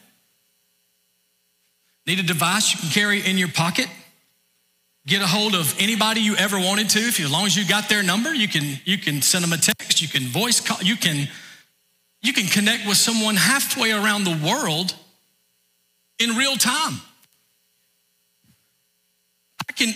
[2.06, 3.88] Need a device you can carry in your pocket?
[5.08, 7.00] get a hold of anybody you ever wanted to.
[7.00, 9.58] If as long as you got their number, you can you can send them a
[9.58, 11.28] text, you can voice call, you can
[12.22, 14.94] you can connect with someone halfway around the world
[16.20, 17.02] in real time.
[19.68, 19.92] I can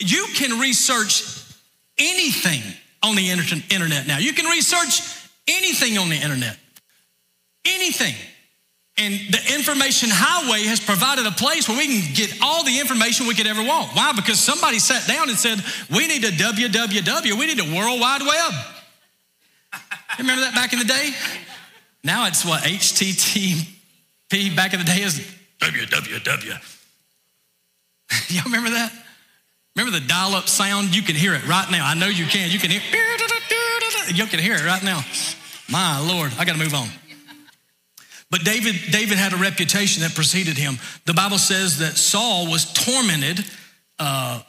[0.00, 1.24] you can research
[1.98, 2.60] anything
[3.02, 4.18] on the internet now.
[4.18, 5.00] You can research
[5.48, 6.56] anything on the internet.
[7.64, 8.14] Anything.
[8.98, 13.26] And the information highway has provided a place where we can get all the information
[13.26, 13.92] we could ever want.
[13.96, 14.12] Why?
[14.12, 15.58] Because somebody sat down and said,
[15.88, 18.52] we need a www, we need a World Wide Web.
[20.18, 21.14] remember that back in the day?
[22.04, 25.18] Now it's what, HTTP back in the day is
[25.60, 26.60] www.
[28.28, 28.92] Y'all remember that?
[29.76, 30.94] Remember the dial up sound?
[30.94, 31.86] You can hear it right now.
[31.86, 32.50] I know you can.
[32.50, 32.80] You can hear
[34.14, 35.02] You can hear it right now.
[35.70, 36.88] My Lord, I got to move on.
[38.30, 40.78] But David, David had a reputation that preceded him.
[41.04, 43.44] The Bible says that Saul was tormented.
[43.98, 44.42] Uh,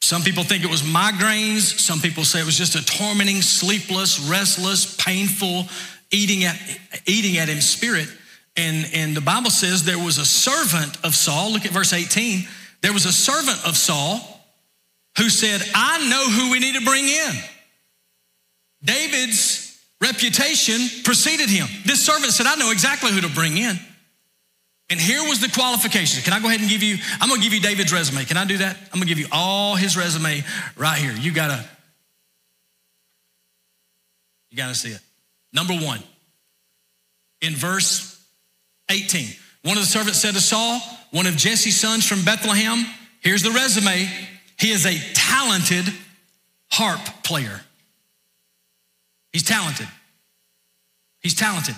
[0.00, 1.62] some people think it was migraines.
[1.80, 5.66] Some people say it was just a tormenting, sleepless, restless, painful,
[6.12, 6.56] eating at,
[7.06, 8.08] eating at him spirit.
[8.56, 11.52] And, and the Bible says there was a servant of Saul.
[11.52, 12.46] Look at verse 18.
[12.82, 14.35] There was a servant of Saul
[15.18, 17.32] who said, I know who we need to bring in.
[18.82, 21.66] David's reputation preceded him.
[21.84, 23.78] This servant said, I know exactly who to bring in.
[24.88, 26.24] And here was the qualifications.
[26.24, 28.24] Can I go ahead and give you, I'm gonna give you David's resume.
[28.24, 28.76] Can I do that?
[28.76, 30.44] I'm gonna give you all his resume
[30.76, 31.12] right here.
[31.12, 31.64] You gotta,
[34.50, 35.00] you gotta see it.
[35.52, 36.00] Number one,
[37.40, 38.22] in verse
[38.90, 39.28] 18,
[39.64, 42.86] one of the servants said to Saul, one of Jesse's sons from Bethlehem,
[43.20, 44.08] here's the resume.
[44.58, 45.92] He is a talented
[46.70, 47.60] harp player.
[49.32, 49.88] He's talented.
[51.20, 51.74] He's talented.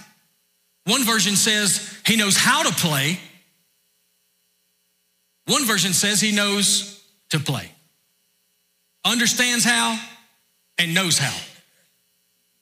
[0.84, 3.18] One version says he knows how to play.
[5.46, 7.70] One version says he knows to play.
[9.04, 9.98] Understands how
[10.78, 11.36] and knows how.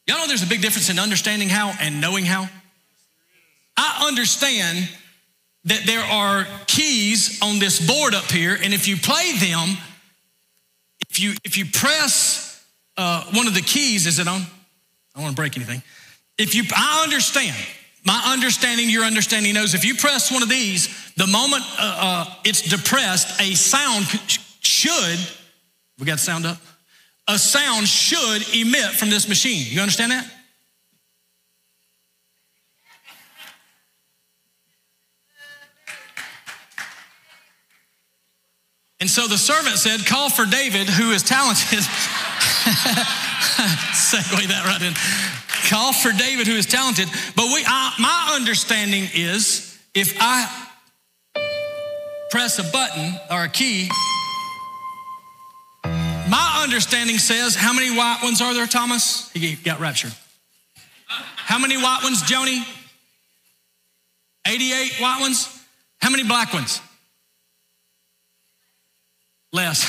[0.06, 2.48] Y'all know there's a big difference in understanding how and knowing how?
[3.76, 4.88] I understand
[5.64, 9.76] that there are keys on this board up here, and if you play them,
[11.00, 12.64] if you if you press
[12.96, 14.40] uh, one of the keys, is it on?
[14.40, 14.44] I
[15.14, 15.82] don't want to break anything.
[16.38, 17.56] If you, I understand,
[18.04, 22.34] my understanding, your understanding knows if you press one of these, the moment uh, uh,
[22.44, 24.06] it's depressed, a sound
[24.60, 25.18] should,
[25.98, 26.58] we got sound up?
[27.28, 29.66] A sound should emit from this machine.
[29.68, 30.30] You understand that?
[39.06, 41.78] And so the servant said, Call for David, who is talented.
[43.94, 44.94] Segue that right in.
[45.70, 47.06] Call for David, who is talented.
[47.36, 50.50] But we, I, my understanding is if I
[52.32, 53.88] press a button or a key,
[55.84, 59.30] my understanding says, how many white ones are there, Thomas?
[59.30, 60.14] He got raptured.
[61.06, 62.60] How many white ones, Joni?
[64.48, 65.64] 88 white ones?
[66.00, 66.80] How many black ones?
[69.56, 69.86] Less.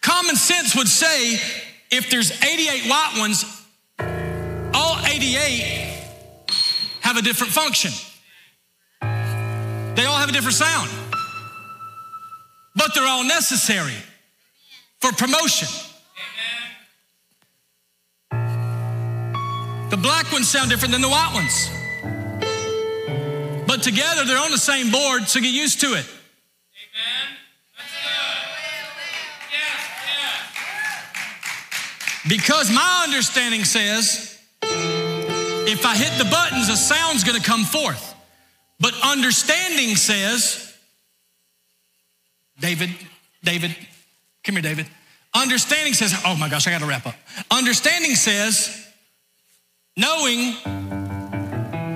[0.00, 1.38] Common sense would say
[1.90, 3.44] if there's 88 white ones,
[4.72, 5.92] all 88
[7.02, 7.90] have a different function.
[9.02, 10.88] They all have a different sound.
[12.74, 13.92] But they're all necessary
[15.02, 15.68] for promotion.
[19.90, 21.68] The black ones sound different than the white ones.
[23.66, 26.06] But together they're on the same board, so get used to it.
[26.06, 27.38] Amen.
[32.26, 38.14] Because my understanding says if I hit the buttons, a sound's gonna come forth.
[38.80, 40.74] But understanding says,
[42.58, 42.90] David,
[43.42, 43.74] David,
[44.42, 44.86] come here, David.
[45.34, 47.14] Understanding says, oh my gosh, I gotta wrap up.
[47.50, 48.86] Understanding says,
[49.96, 50.54] knowing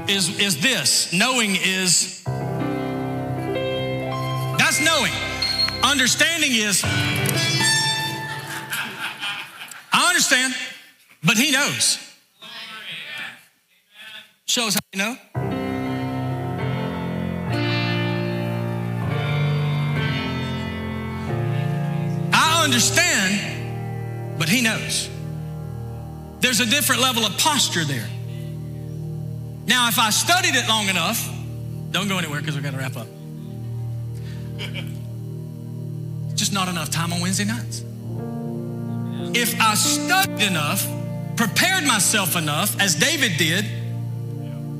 [0.09, 1.13] is, is this.
[1.13, 2.23] Knowing is,
[4.59, 5.13] that's knowing.
[5.83, 6.83] Understanding is,
[9.93, 10.55] I understand,
[11.23, 11.99] but he knows.
[14.47, 15.17] Shows how you know.
[22.33, 25.11] I understand, but he knows.
[26.41, 28.09] There's a different level of posture there.
[29.69, 31.29] Now, if I studied it long enough,
[31.91, 33.07] don't go anywhere because we've got to wrap up.
[36.35, 37.85] Just not enough time on Wednesday nights
[39.35, 40.87] if I studied enough,
[41.37, 43.65] prepared myself enough, as David did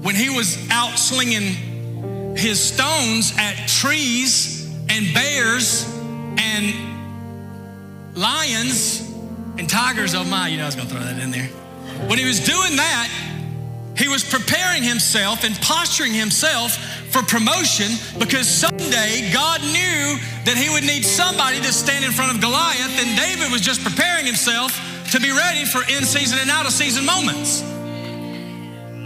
[0.03, 5.85] when he was out slinging his stones at trees and bears
[6.39, 6.75] and
[8.17, 9.01] lions
[9.59, 10.15] and tigers.
[10.15, 11.49] Oh my, you know I was gonna throw that in there.
[12.09, 13.09] When he was doing that,
[13.99, 16.79] he was preparing himself and posturing himself
[17.11, 20.15] for promotion because someday God knew
[20.47, 23.83] that he would need somebody to stand in front of Goliath, and David was just
[23.83, 24.71] preparing himself
[25.11, 27.67] to be ready for in season and out of season moments.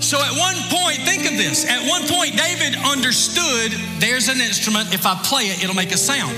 [0.05, 1.65] So at one point, think of this.
[1.65, 5.97] At one point, David understood there's an instrument, if I play it, it'll make a
[5.97, 6.37] sound.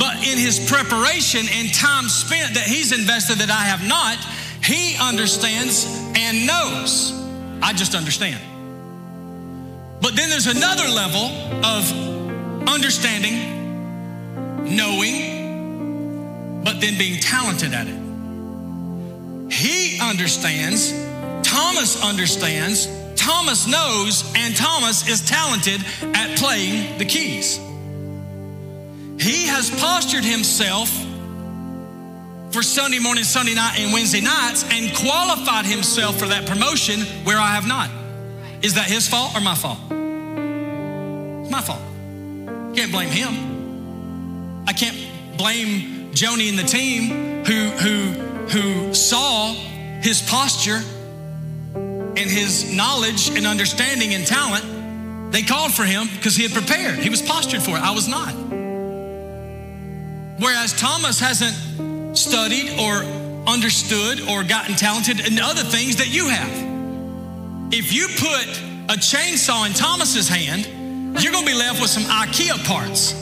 [0.00, 4.18] But in his preparation and time spent that he's invested that I have not,
[4.64, 5.86] he understands
[6.16, 7.21] and knows.
[7.62, 8.42] I just understand.
[10.02, 11.26] But then there's another level
[11.64, 13.38] of understanding,
[14.76, 19.52] knowing, but then being talented at it.
[19.52, 20.90] He understands,
[21.48, 27.58] Thomas understands, Thomas knows, and Thomas is talented at playing the keys.
[29.20, 30.90] He has postured himself
[32.52, 37.38] for Sunday morning, Sunday night, and Wednesday nights and qualified himself for that promotion where
[37.38, 37.88] I have not.
[38.62, 39.78] Is that his fault or my fault?
[41.40, 41.80] It's my fault.
[42.76, 44.64] Can't blame him.
[44.68, 44.96] I can't
[45.38, 48.12] blame Joni and the team who who
[48.48, 49.54] who saw
[50.02, 50.82] his posture
[51.74, 55.32] and his knowledge and understanding and talent.
[55.32, 56.98] They called for him because he had prepared.
[56.98, 57.82] He was postured for it.
[57.82, 58.34] I was not.
[60.38, 61.56] Whereas Thomas hasn't
[62.14, 63.02] studied or
[63.46, 66.72] understood or gotten talented in other things that you have.
[67.72, 68.46] If you put
[68.94, 70.66] a chainsaw in Thomas's hand,
[71.22, 73.14] you're going to be left with some IKEA parts.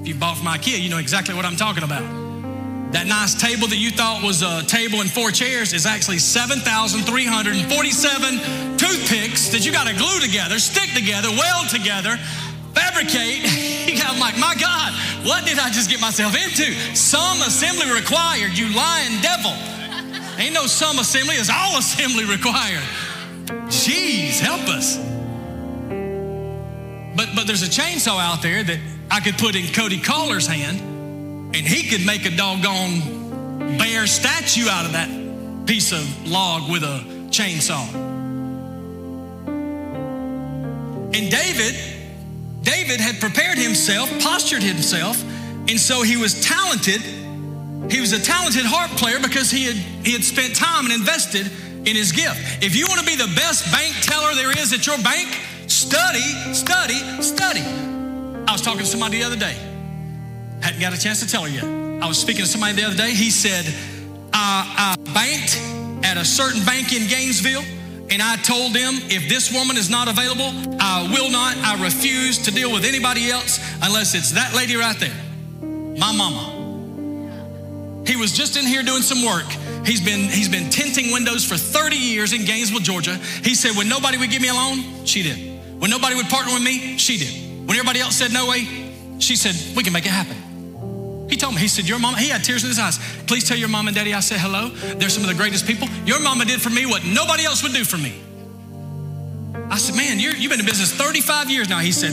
[0.00, 2.04] If you bought from IKEA, you know exactly what I'm talking about.
[2.92, 8.78] That nice table that you thought was a table and four chairs is actually 7,347
[8.78, 12.16] toothpicks that you got to glue together, stick together, weld together,
[12.76, 13.40] fabricate.
[14.06, 14.92] I'm like, my God,
[15.26, 16.72] what did I just get myself into?
[16.94, 19.52] Some assembly required, you lying devil.
[20.38, 22.84] Ain't no some assembly, it's all assembly required.
[23.72, 24.96] Jeez, help us.
[27.16, 28.78] But but there's a chainsaw out there that
[29.10, 30.80] I could put in Cody Collar's hand,
[31.56, 36.82] and he could make a doggone bear statue out of that piece of log with
[36.82, 37.00] a
[37.30, 37.86] chainsaw.
[41.14, 41.95] And David
[42.66, 45.22] David had prepared himself, postured himself,
[45.70, 47.00] and so he was talented.
[47.88, 51.46] He was a talented harp player because he had, he had spent time and invested
[51.86, 52.64] in his gift.
[52.64, 55.28] If you want to be the best bank teller there is at your bank,
[55.70, 57.62] study, study, study.
[57.62, 59.54] I was talking to somebody the other day.
[60.60, 61.62] Hadn't got a chance to tell her yet.
[62.02, 63.14] I was speaking to somebody the other day.
[63.14, 63.64] He said,
[64.32, 65.54] I, I banked
[66.04, 67.62] at a certain bank in Gainesville
[68.10, 72.38] and I told them, if this woman is not available, I will not, I refuse
[72.44, 75.16] to deal with anybody else unless it's that lady right there,
[75.98, 76.56] my mama.
[78.06, 79.46] He was just in here doing some work.
[79.84, 83.16] He's been, he's been tinting windows for 30 years in Gainesville, Georgia.
[83.42, 85.80] He said, when nobody would give me a loan, she did.
[85.80, 87.66] When nobody would partner with me, she did.
[87.66, 88.64] When everybody else said no way,
[89.18, 90.36] she said, we can make it happen.
[91.28, 92.98] He told me, he said, Your mama, he had tears in his eyes.
[93.26, 94.68] Please tell your mom and daddy I said hello.
[94.68, 95.88] They're some of the greatest people.
[96.04, 98.14] Your mama did for me what nobody else would do for me.
[99.70, 101.80] I said, Man, you have been in business 35 years now.
[101.80, 102.12] He said,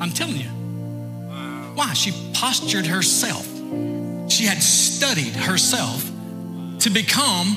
[0.00, 0.48] I'm telling you.
[1.74, 1.92] Why?
[1.92, 3.46] She postured herself.
[4.30, 6.04] She had studied herself
[6.80, 7.56] to become,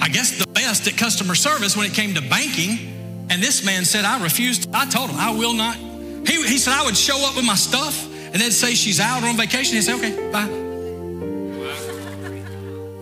[0.00, 3.26] I guess, the best at customer service when it came to banking.
[3.30, 4.68] And this man said, I refused.
[4.72, 5.76] I told him, I will not.
[5.76, 9.22] He, he said, I would show up with my stuff and then say she's out
[9.22, 9.74] on vacation.
[9.76, 10.46] He'd say, okay, bye.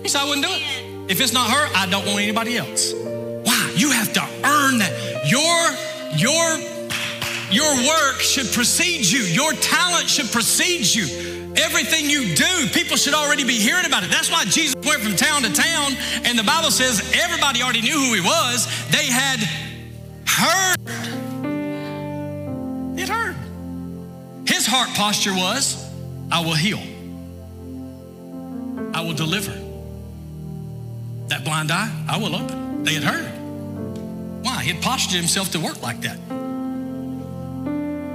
[0.02, 1.10] He said, I wouldn't do it.
[1.10, 2.92] If it's not her, I don't want anybody else.
[2.92, 3.72] Why?
[3.76, 4.92] You have to earn that.
[5.26, 5.72] Your,
[6.16, 6.58] your,
[7.50, 9.20] your work should precede you.
[9.20, 11.52] Your talent should precede you.
[11.56, 14.10] Everything you do, people should already be hearing about it.
[14.10, 15.92] That's why Jesus went from town to town,
[16.24, 18.66] and the Bible says everybody already knew who he was.
[18.90, 19.40] They had
[20.26, 21.23] heard.
[24.74, 25.88] Heart posture was,
[26.32, 26.80] I will heal.
[28.92, 29.52] I will deliver.
[31.28, 32.82] That blind eye, I will open.
[32.82, 33.30] They had heard.
[34.44, 34.64] Why?
[34.64, 36.18] He had postured himself to work like that.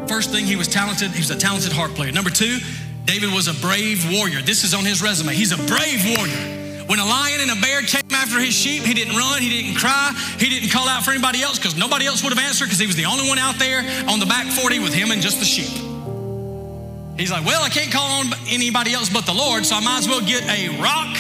[0.09, 1.11] First thing, he was talented.
[1.11, 2.11] He was a talented harp player.
[2.11, 2.59] Number two,
[3.05, 4.41] David was a brave warrior.
[4.41, 5.33] This is on his resume.
[5.33, 6.85] He's a brave warrior.
[6.87, 9.77] When a lion and a bear came after his sheep, he didn't run, he didn't
[9.79, 12.79] cry, he didn't call out for anybody else because nobody else would have answered because
[12.79, 13.79] he was the only one out there
[14.09, 15.88] on the back 40 with him and just the sheep.
[17.19, 19.99] He's like, Well, I can't call on anybody else but the Lord, so I might
[19.99, 21.17] as well get a rock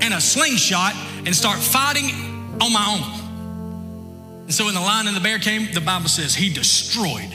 [0.00, 0.94] and a slingshot
[1.26, 2.10] and start fighting
[2.60, 4.44] on my own.
[4.44, 7.30] And so when the lion and the bear came, the Bible says he destroyed.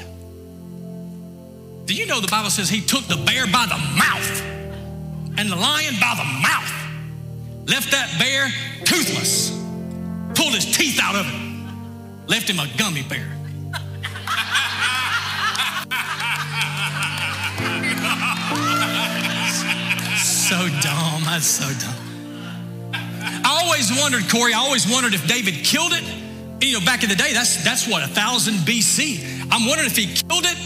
[1.85, 4.41] Do you know the Bible says he took the bear by the mouth
[5.37, 8.49] and the lion by the mouth, left that bear
[8.85, 9.51] toothless,
[10.33, 13.36] pulled his teeth out of him, left him a gummy bear.
[20.47, 21.23] So dumb.
[21.25, 22.07] That's so dumb.
[22.93, 26.03] I always wondered, Corey, I always wondered if David killed it.
[26.63, 29.47] You know, back in the day, that's that's what, a thousand BC.
[29.51, 30.57] I'm wondering if he killed it,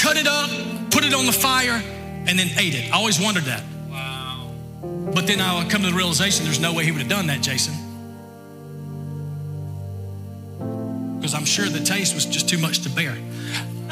[0.00, 0.50] cut it up,
[0.90, 1.82] put it on the fire,
[2.26, 2.92] and then ate it.
[2.92, 3.62] I always wondered that.
[3.90, 4.52] Wow.
[5.12, 7.42] But then I come to the realization there's no way he would have done that,
[7.42, 7.74] Jason.
[11.18, 13.18] Because I'm sure the taste was just too much to bear.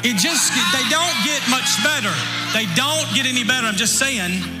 [0.03, 2.13] It just, they don't get much better.
[2.53, 3.67] They don't get any better.
[3.67, 4.56] I'm just saying.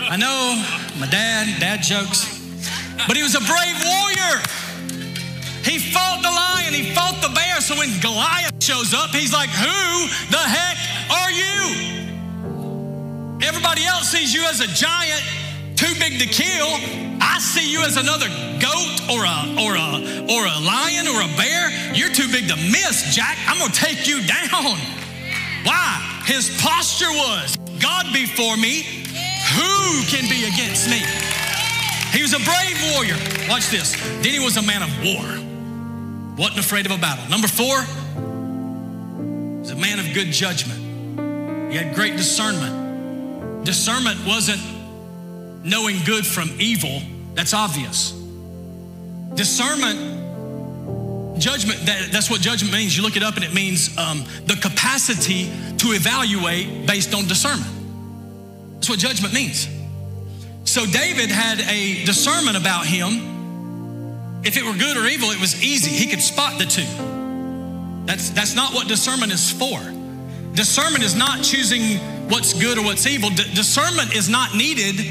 [0.00, 0.54] I know
[1.00, 2.24] my dad, dad jokes,
[3.06, 4.42] but he was a brave warrior.
[5.64, 7.60] He fought the lion, he fought the bear.
[7.60, 10.78] So when Goliath shows up, he's like, Who the heck
[11.10, 11.98] are you?
[13.42, 15.22] Everybody else sees you as a giant,
[15.76, 16.68] too big to kill.
[17.20, 18.28] I see you as another
[18.58, 19.90] goat or a or a
[20.30, 21.70] or a lion or a bear.
[21.94, 23.36] You're too big to miss, Jack.
[23.46, 24.78] I'm gonna take you down.
[25.64, 26.22] Why?
[26.26, 29.04] His posture was God before me,
[29.54, 31.02] who can be against me?
[32.12, 33.16] He was a brave warrior.
[33.48, 33.92] Watch this.
[34.22, 35.24] Then he was a man of war.
[36.36, 37.28] Wasn't afraid of a battle.
[37.28, 40.80] Number four, he was a man of good judgment.
[41.70, 43.64] He had great discernment.
[43.64, 44.62] Discernment wasn't
[45.62, 47.02] knowing good from evil,
[47.34, 48.12] that's obvious.
[49.34, 49.98] Discernment,
[51.38, 52.96] judgment, that, that's what judgment means.
[52.96, 57.77] You look it up and it means um, the capacity to evaluate based on discernment.
[58.78, 59.68] That's what judgment means.
[60.64, 64.40] So David had a discernment about him.
[64.44, 65.90] If it were good or evil, it was easy.
[65.90, 66.86] He could spot the two.
[68.06, 69.80] That's, that's not what discernment is for.
[70.54, 71.98] Discernment is not choosing
[72.28, 73.30] what's good or what's evil.
[73.30, 75.04] D- discernment is not needed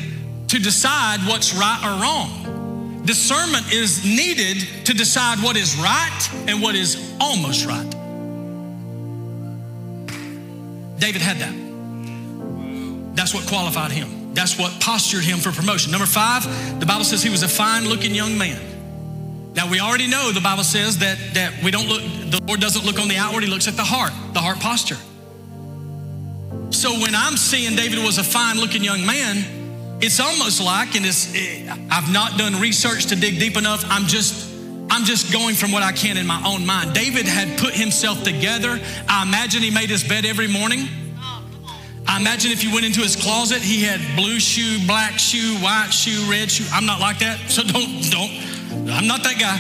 [0.48, 3.04] to decide what's right or wrong.
[3.06, 7.90] Discernment is needed to decide what is right and what is almost right.
[11.00, 11.67] David had that.
[13.18, 14.34] That's what qualified him.
[14.36, 15.92] That's what postured him for promotion.
[15.92, 16.44] Number five,
[16.80, 18.62] the Bible says he was a fine looking young man.
[19.56, 22.86] Now we already know the Bible says that, that we don't look, the Lord doesn't
[22.86, 24.98] look on the outward, he looks at the heart, the heart posture.
[26.70, 31.04] So when I'm seeing David was a fine looking young man, it's almost like, and
[31.04, 33.84] it's, eh, I've not done research to dig deep enough.
[33.90, 34.54] I'm just,
[34.92, 36.94] I'm just going from what I can in my own mind.
[36.94, 38.80] David had put himself together.
[39.10, 41.07] I imagine he made his bed every morning.
[42.08, 45.90] I imagine if you went into his closet, he had blue shoe, black shoe, white
[45.92, 46.66] shoe, red shoe.
[46.72, 48.32] I'm not like that, so don't, don't.
[48.90, 49.58] I'm not that guy.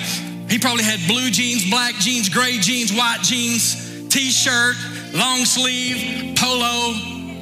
[0.49, 4.75] He probably had blue jeans, black jeans, gray jeans, white jeans, t-shirt,
[5.13, 6.93] long sleeve, polo.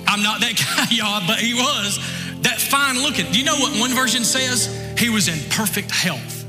[0.08, 0.58] I'm not that
[0.90, 2.00] guy, y'all, but he was
[2.42, 3.32] that fine looking.
[3.32, 4.68] Do you know what one version says?
[4.98, 6.46] He was in perfect health.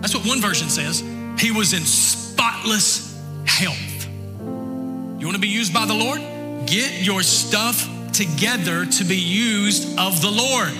[0.00, 1.00] That's what one version says.
[1.38, 3.91] He was in spotless health.
[5.22, 6.20] You want to be used by the Lord?
[6.66, 10.72] Get your stuff together to be used of the Lord.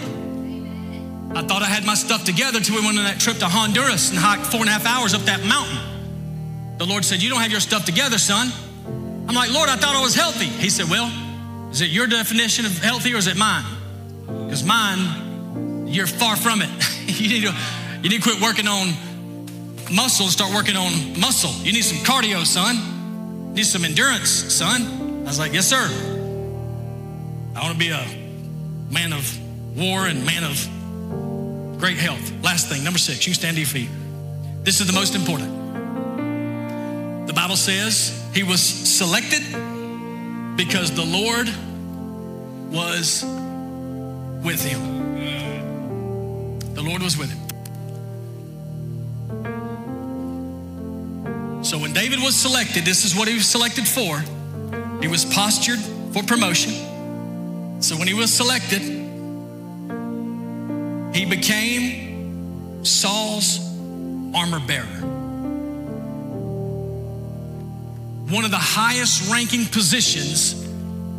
[1.36, 4.10] I thought I had my stuff together till we went on that trip to Honduras
[4.10, 5.78] and hiked four and a half hours up that mountain.
[6.78, 8.50] The Lord said, You don't have your stuff together, son.
[9.28, 10.46] I'm like, Lord, I thought I was healthy.
[10.46, 11.06] He said, Well,
[11.70, 13.64] is it your definition of healthy or is it mine?
[14.26, 16.70] Because mine, you're far from it.
[17.06, 17.54] you, need to,
[18.02, 18.88] you need to quit working on
[19.94, 21.52] muscle and start working on muscle.
[21.64, 22.91] You need some cardio, son.
[23.54, 25.22] Need some endurance, son.
[25.22, 25.86] I was like, Yes, sir.
[27.54, 28.04] I want to be a
[28.90, 29.38] man of
[29.76, 32.32] war and man of great health.
[32.42, 33.90] Last thing, number six, you stand to your feet.
[34.62, 35.50] This is the most important.
[37.26, 39.42] The Bible says he was selected
[40.56, 41.48] because the Lord
[42.70, 43.24] was
[44.44, 44.80] with him.
[46.74, 47.41] The Lord was with him.
[51.72, 54.22] So when David was selected, this is what he was selected for.
[55.00, 55.78] He was postured
[56.12, 56.72] for promotion.
[57.80, 58.82] So when he was selected,
[61.14, 63.58] he became Saul's
[64.34, 64.84] armor bearer.
[68.28, 70.68] One of the highest ranking positions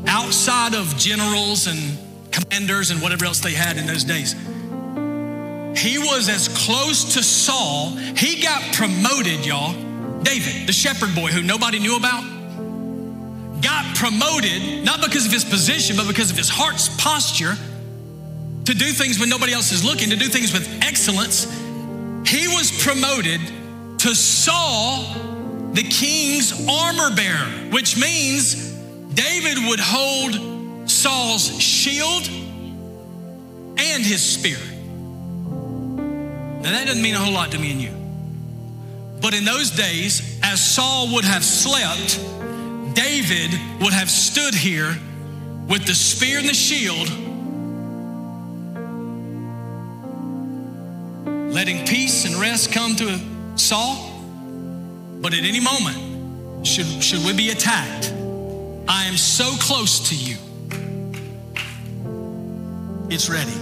[0.06, 1.98] outside of generals and
[2.30, 4.34] commanders and whatever else they had in those days.
[5.76, 7.96] He was as close to Saul.
[7.98, 9.83] He got promoted, y'all.
[10.24, 12.24] David, the shepherd boy who nobody knew about,
[13.62, 17.56] got promoted not because of his position, but because of his heart's posture
[18.66, 21.46] to do things when nobody else is looking, to do things with excellence.
[22.26, 23.42] he was promoted
[24.00, 25.04] to Saul,
[25.74, 28.72] the king's armor bearer, which means
[29.14, 32.28] David would hold Saul's shield
[33.78, 34.58] and his spear.
[36.62, 38.03] Now, that doesn't mean a whole lot to me and you.
[39.24, 42.20] But in those days, as Saul would have slept,
[42.94, 44.98] David would have stood here
[45.66, 47.08] with the spear and the shield,
[51.54, 53.18] letting peace and rest come to
[53.56, 54.12] Saul.
[55.22, 58.12] But at any moment, should, should we be attacked,
[58.90, 60.36] I am so close to you.
[63.10, 63.54] It's ready.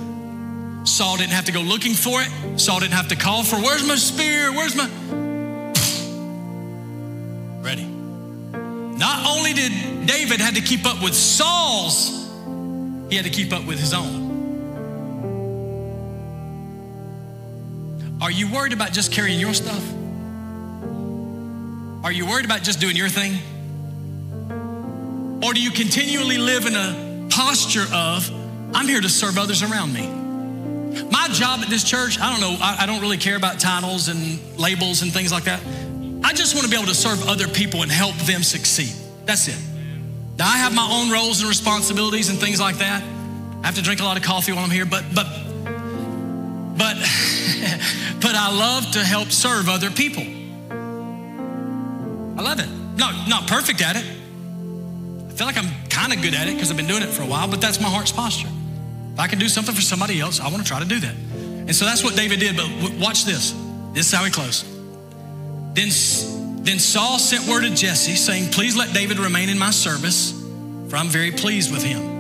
[0.88, 2.60] Saul didn't have to go looking for it.
[2.60, 4.52] Saul didn't have to call for, where's my spear?
[4.52, 5.21] Where's my.
[9.52, 12.10] Only did David had to keep up with Saul's,
[13.10, 14.30] he had to keep up with his own.
[18.22, 19.84] Are you worried about just carrying your stuff?
[22.04, 23.34] Are you worried about just doing your thing?
[25.44, 28.30] Or do you continually live in a posture of,
[28.76, 30.08] I'm here to serve others around me?
[31.10, 34.08] My job at this church, I don't know, I, I don't really care about titles
[34.08, 35.62] and labels and things like that.
[36.24, 39.01] I just want to be able to serve other people and help them succeed.
[39.26, 39.58] That's it.
[40.38, 43.04] Now I have my own roles and responsibilities and things like that.
[43.64, 45.28] I have to drink a lot of coffee while I'm here, but but
[46.78, 46.98] but
[48.22, 50.24] but I love to help serve other people.
[52.38, 52.70] I love it.
[52.98, 54.06] Not not perfect at it.
[55.30, 57.22] I feel like I'm kind of good at it because I've been doing it for
[57.22, 58.50] a while, but that's my heart's posture.
[59.14, 61.16] If I can do something for somebody else, I want to try to do that.
[61.16, 62.58] And so that's what David did.
[62.58, 63.54] But watch this.
[63.94, 64.66] This is how he closed.
[65.76, 65.90] Then,
[66.64, 70.32] then Saul sent word to Jesse saying, Please let David remain in my service,
[70.90, 72.12] for I'm very pleased with him.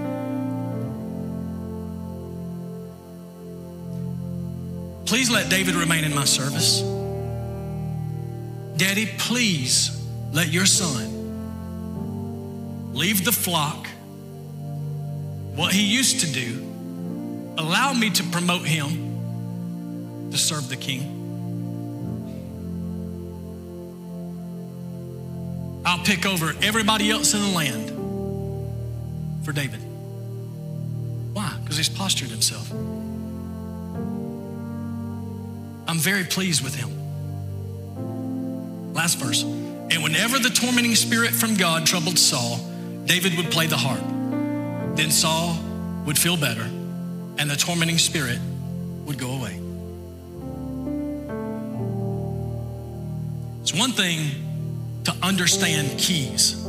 [5.06, 6.82] Please let David remain in my service.
[8.78, 11.12] Daddy, please let your son
[12.94, 13.88] leave the flock,
[15.56, 16.66] what he used to do,
[17.58, 21.11] allow me to promote him to serve the king.
[25.92, 27.90] I'll pick over everybody else in the land
[29.44, 29.82] for David.
[31.34, 31.54] Why?
[31.62, 32.72] Because he's postured himself.
[35.92, 36.90] I'm very pleased with him.
[38.94, 39.44] Last verse.
[39.44, 42.60] And whenever the tormenting spirit from God troubled Saul,
[43.04, 44.00] David would play the harp.
[44.96, 45.60] Then Saul
[46.06, 46.64] would feel better,
[47.38, 48.40] and the tormenting spirit
[49.06, 49.60] would go away.
[53.62, 54.51] It's one thing
[55.06, 56.64] to understand keys,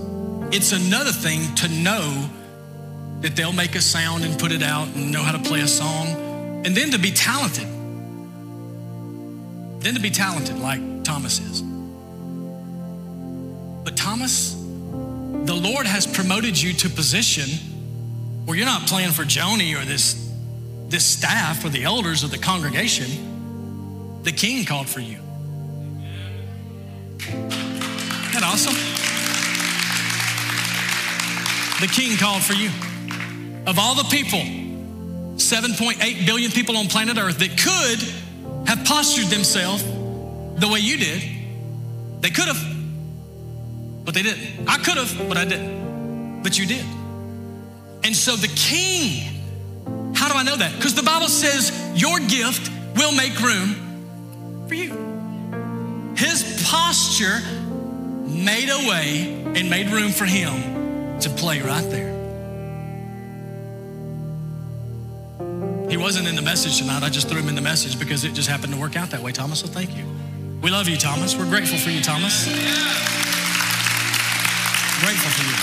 [0.53, 2.29] it's another thing to know
[3.21, 5.69] that they'll make a sound and put it out and know how to play a
[5.69, 6.09] song,
[6.67, 7.67] and then to be talented.
[9.81, 11.63] Then to be talented like Thomas is.
[13.85, 17.49] But Thomas, the Lord has promoted you to position
[18.45, 20.33] where you're not playing for Joni or this,
[20.89, 24.21] this staff or the elders of the congregation.
[24.23, 25.22] The king called for you.
[28.43, 28.75] That awesome?
[31.81, 32.71] The king called for you.
[33.67, 34.41] Of all the people,
[35.37, 38.01] 7.8 billion people on planet Earth that could
[38.69, 41.23] have postured themselves the way you did,
[42.21, 44.69] they could have, but they didn't.
[44.69, 46.43] I could have, but I didn't.
[46.43, 46.85] But you did.
[48.05, 50.75] And so the king, how do I know that?
[50.77, 56.15] Because the Bible says your gift will make room for you.
[56.17, 57.41] His posture
[58.27, 62.13] made a way and made room for him to play right there.
[65.91, 67.03] He wasn't in the message tonight.
[67.03, 69.21] I just threw him in the message because it just happened to work out that
[69.21, 69.61] way, Thomas.
[69.61, 70.05] So thank you.
[70.63, 71.37] We love you, Thomas.
[71.37, 72.47] We're grateful for you, Thomas.
[75.03, 75.57] Grateful for you.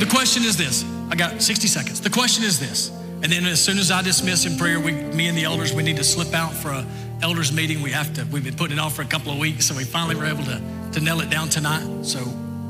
[0.00, 0.84] The question is this.
[1.10, 2.00] I got 60 seconds.
[2.00, 2.90] The question is this.
[3.22, 5.82] And then as soon as I dismiss in prayer, we, me and the elders, we
[5.82, 6.84] need to slip out for a
[7.24, 7.80] elders meeting.
[7.80, 9.84] We have to, we've been putting it off for a couple of weeks, so we
[9.84, 10.60] finally were able to,
[10.92, 12.04] to nail it down tonight.
[12.04, 12.22] So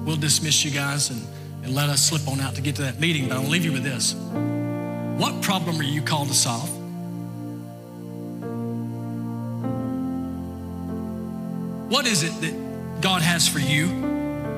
[0.05, 1.21] we'll dismiss you guys and,
[1.65, 3.29] and let us slip on out to get to that meeting.
[3.29, 4.15] But I'll leave you with this.
[4.15, 6.71] What problem are you called to solve?
[11.91, 13.89] What is it that God has for you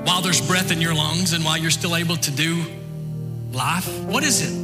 [0.05, 2.63] while there's breath in your lungs and while you're still able to do
[3.51, 3.89] life?
[4.01, 4.55] What is it?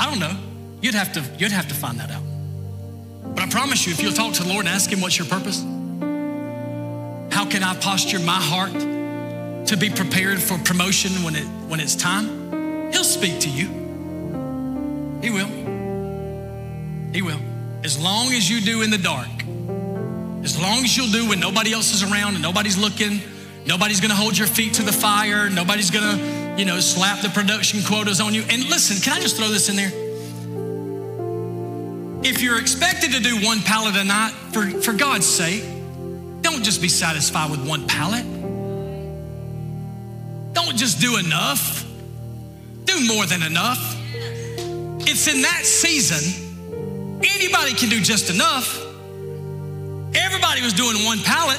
[0.00, 0.34] I don't know.
[0.80, 2.27] You'd have to, you'd have to find that out.
[3.34, 5.26] But I promise you, if you'll talk to the Lord and ask Him what's your
[5.28, 5.62] purpose,
[7.30, 8.72] how can I posture my heart
[9.68, 12.90] to be prepared for promotion when, it, when it's time?
[12.92, 13.68] He'll speak to you.
[15.22, 15.48] He will.
[17.12, 17.40] He will.
[17.84, 19.28] as long as you do in the dark,
[20.44, 23.20] as long as you'll do when nobody else is around and nobody's looking,
[23.66, 27.82] nobody's gonna hold your feet to the fire, nobody's gonna, you know, slap the production
[27.82, 28.42] quotas on you.
[28.50, 30.07] And listen, can I just throw this in there?
[32.22, 35.62] If you're expected to do one pallet a night, for, for God's sake,
[36.42, 38.24] don't just be satisfied with one pallet.
[40.52, 41.84] Don't just do enough.
[42.84, 43.94] Do more than enough.
[45.06, 48.76] It's in that season, anybody can do just enough.
[50.14, 51.58] Everybody was doing one pallet.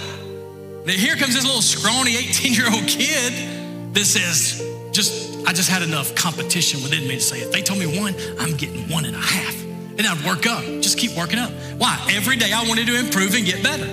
[0.85, 5.69] Then here comes this little scrawny 18 year old kid that says, just, I just
[5.69, 9.05] had enough competition within me to say, if they told me one, I'm getting one
[9.05, 9.68] and a half.
[9.99, 11.51] And I'd work up, just keep working up.
[11.77, 11.99] Why?
[12.11, 13.85] Every day I wanted to improve and get better.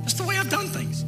[0.00, 1.04] That's the way I've done things.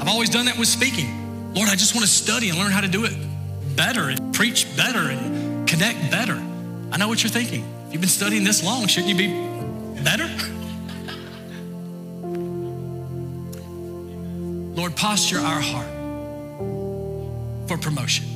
[0.00, 1.52] I've always done that with speaking.
[1.52, 3.12] Lord, I just want to study and learn how to do it
[3.76, 6.42] better and preach better and connect better.
[6.90, 7.62] I know what you're thinking.
[7.88, 9.26] If you've been studying this long, shouldn't you be
[10.02, 10.24] better?
[14.74, 15.90] Lord, posture our heart
[17.68, 18.29] for promotion.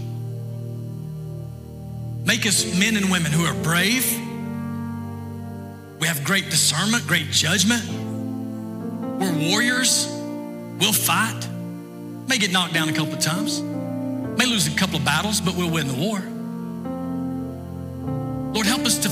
[2.25, 4.11] Make us men and women who are brave.
[6.01, 7.85] We have great discernment, great judgment.
[9.21, 10.09] We're warriors.
[10.81, 11.47] We'll fight.
[12.29, 13.61] May get knocked down a couple of times.
[13.61, 16.19] May lose a couple of battles, but we'll win the war.
[18.55, 19.09] Lord, help us to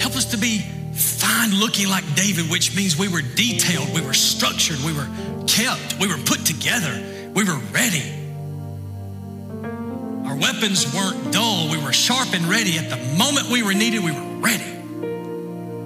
[0.00, 0.58] help us to be
[0.92, 5.08] fine looking like David, which means we were detailed, we were structured, we were
[5.46, 7.02] kept, we were put together,
[7.34, 8.19] we were ready.
[10.40, 12.78] Weapons weren't dull, we were sharp and ready.
[12.78, 14.64] At the moment we were needed, we were ready.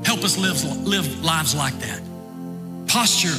[0.05, 2.00] Help us live, live lives like that.
[2.86, 3.36] Posture,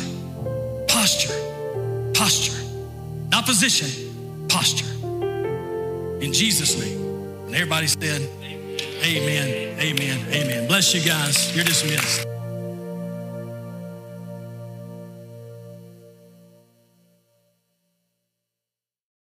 [0.88, 2.62] posture, posture.
[3.30, 4.92] Not position, posture.
[6.22, 7.00] In Jesus' name.
[7.46, 8.22] And everybody said,
[9.04, 10.68] Amen, amen, amen.
[10.68, 11.56] Bless you guys.
[11.56, 12.35] You're dismissed.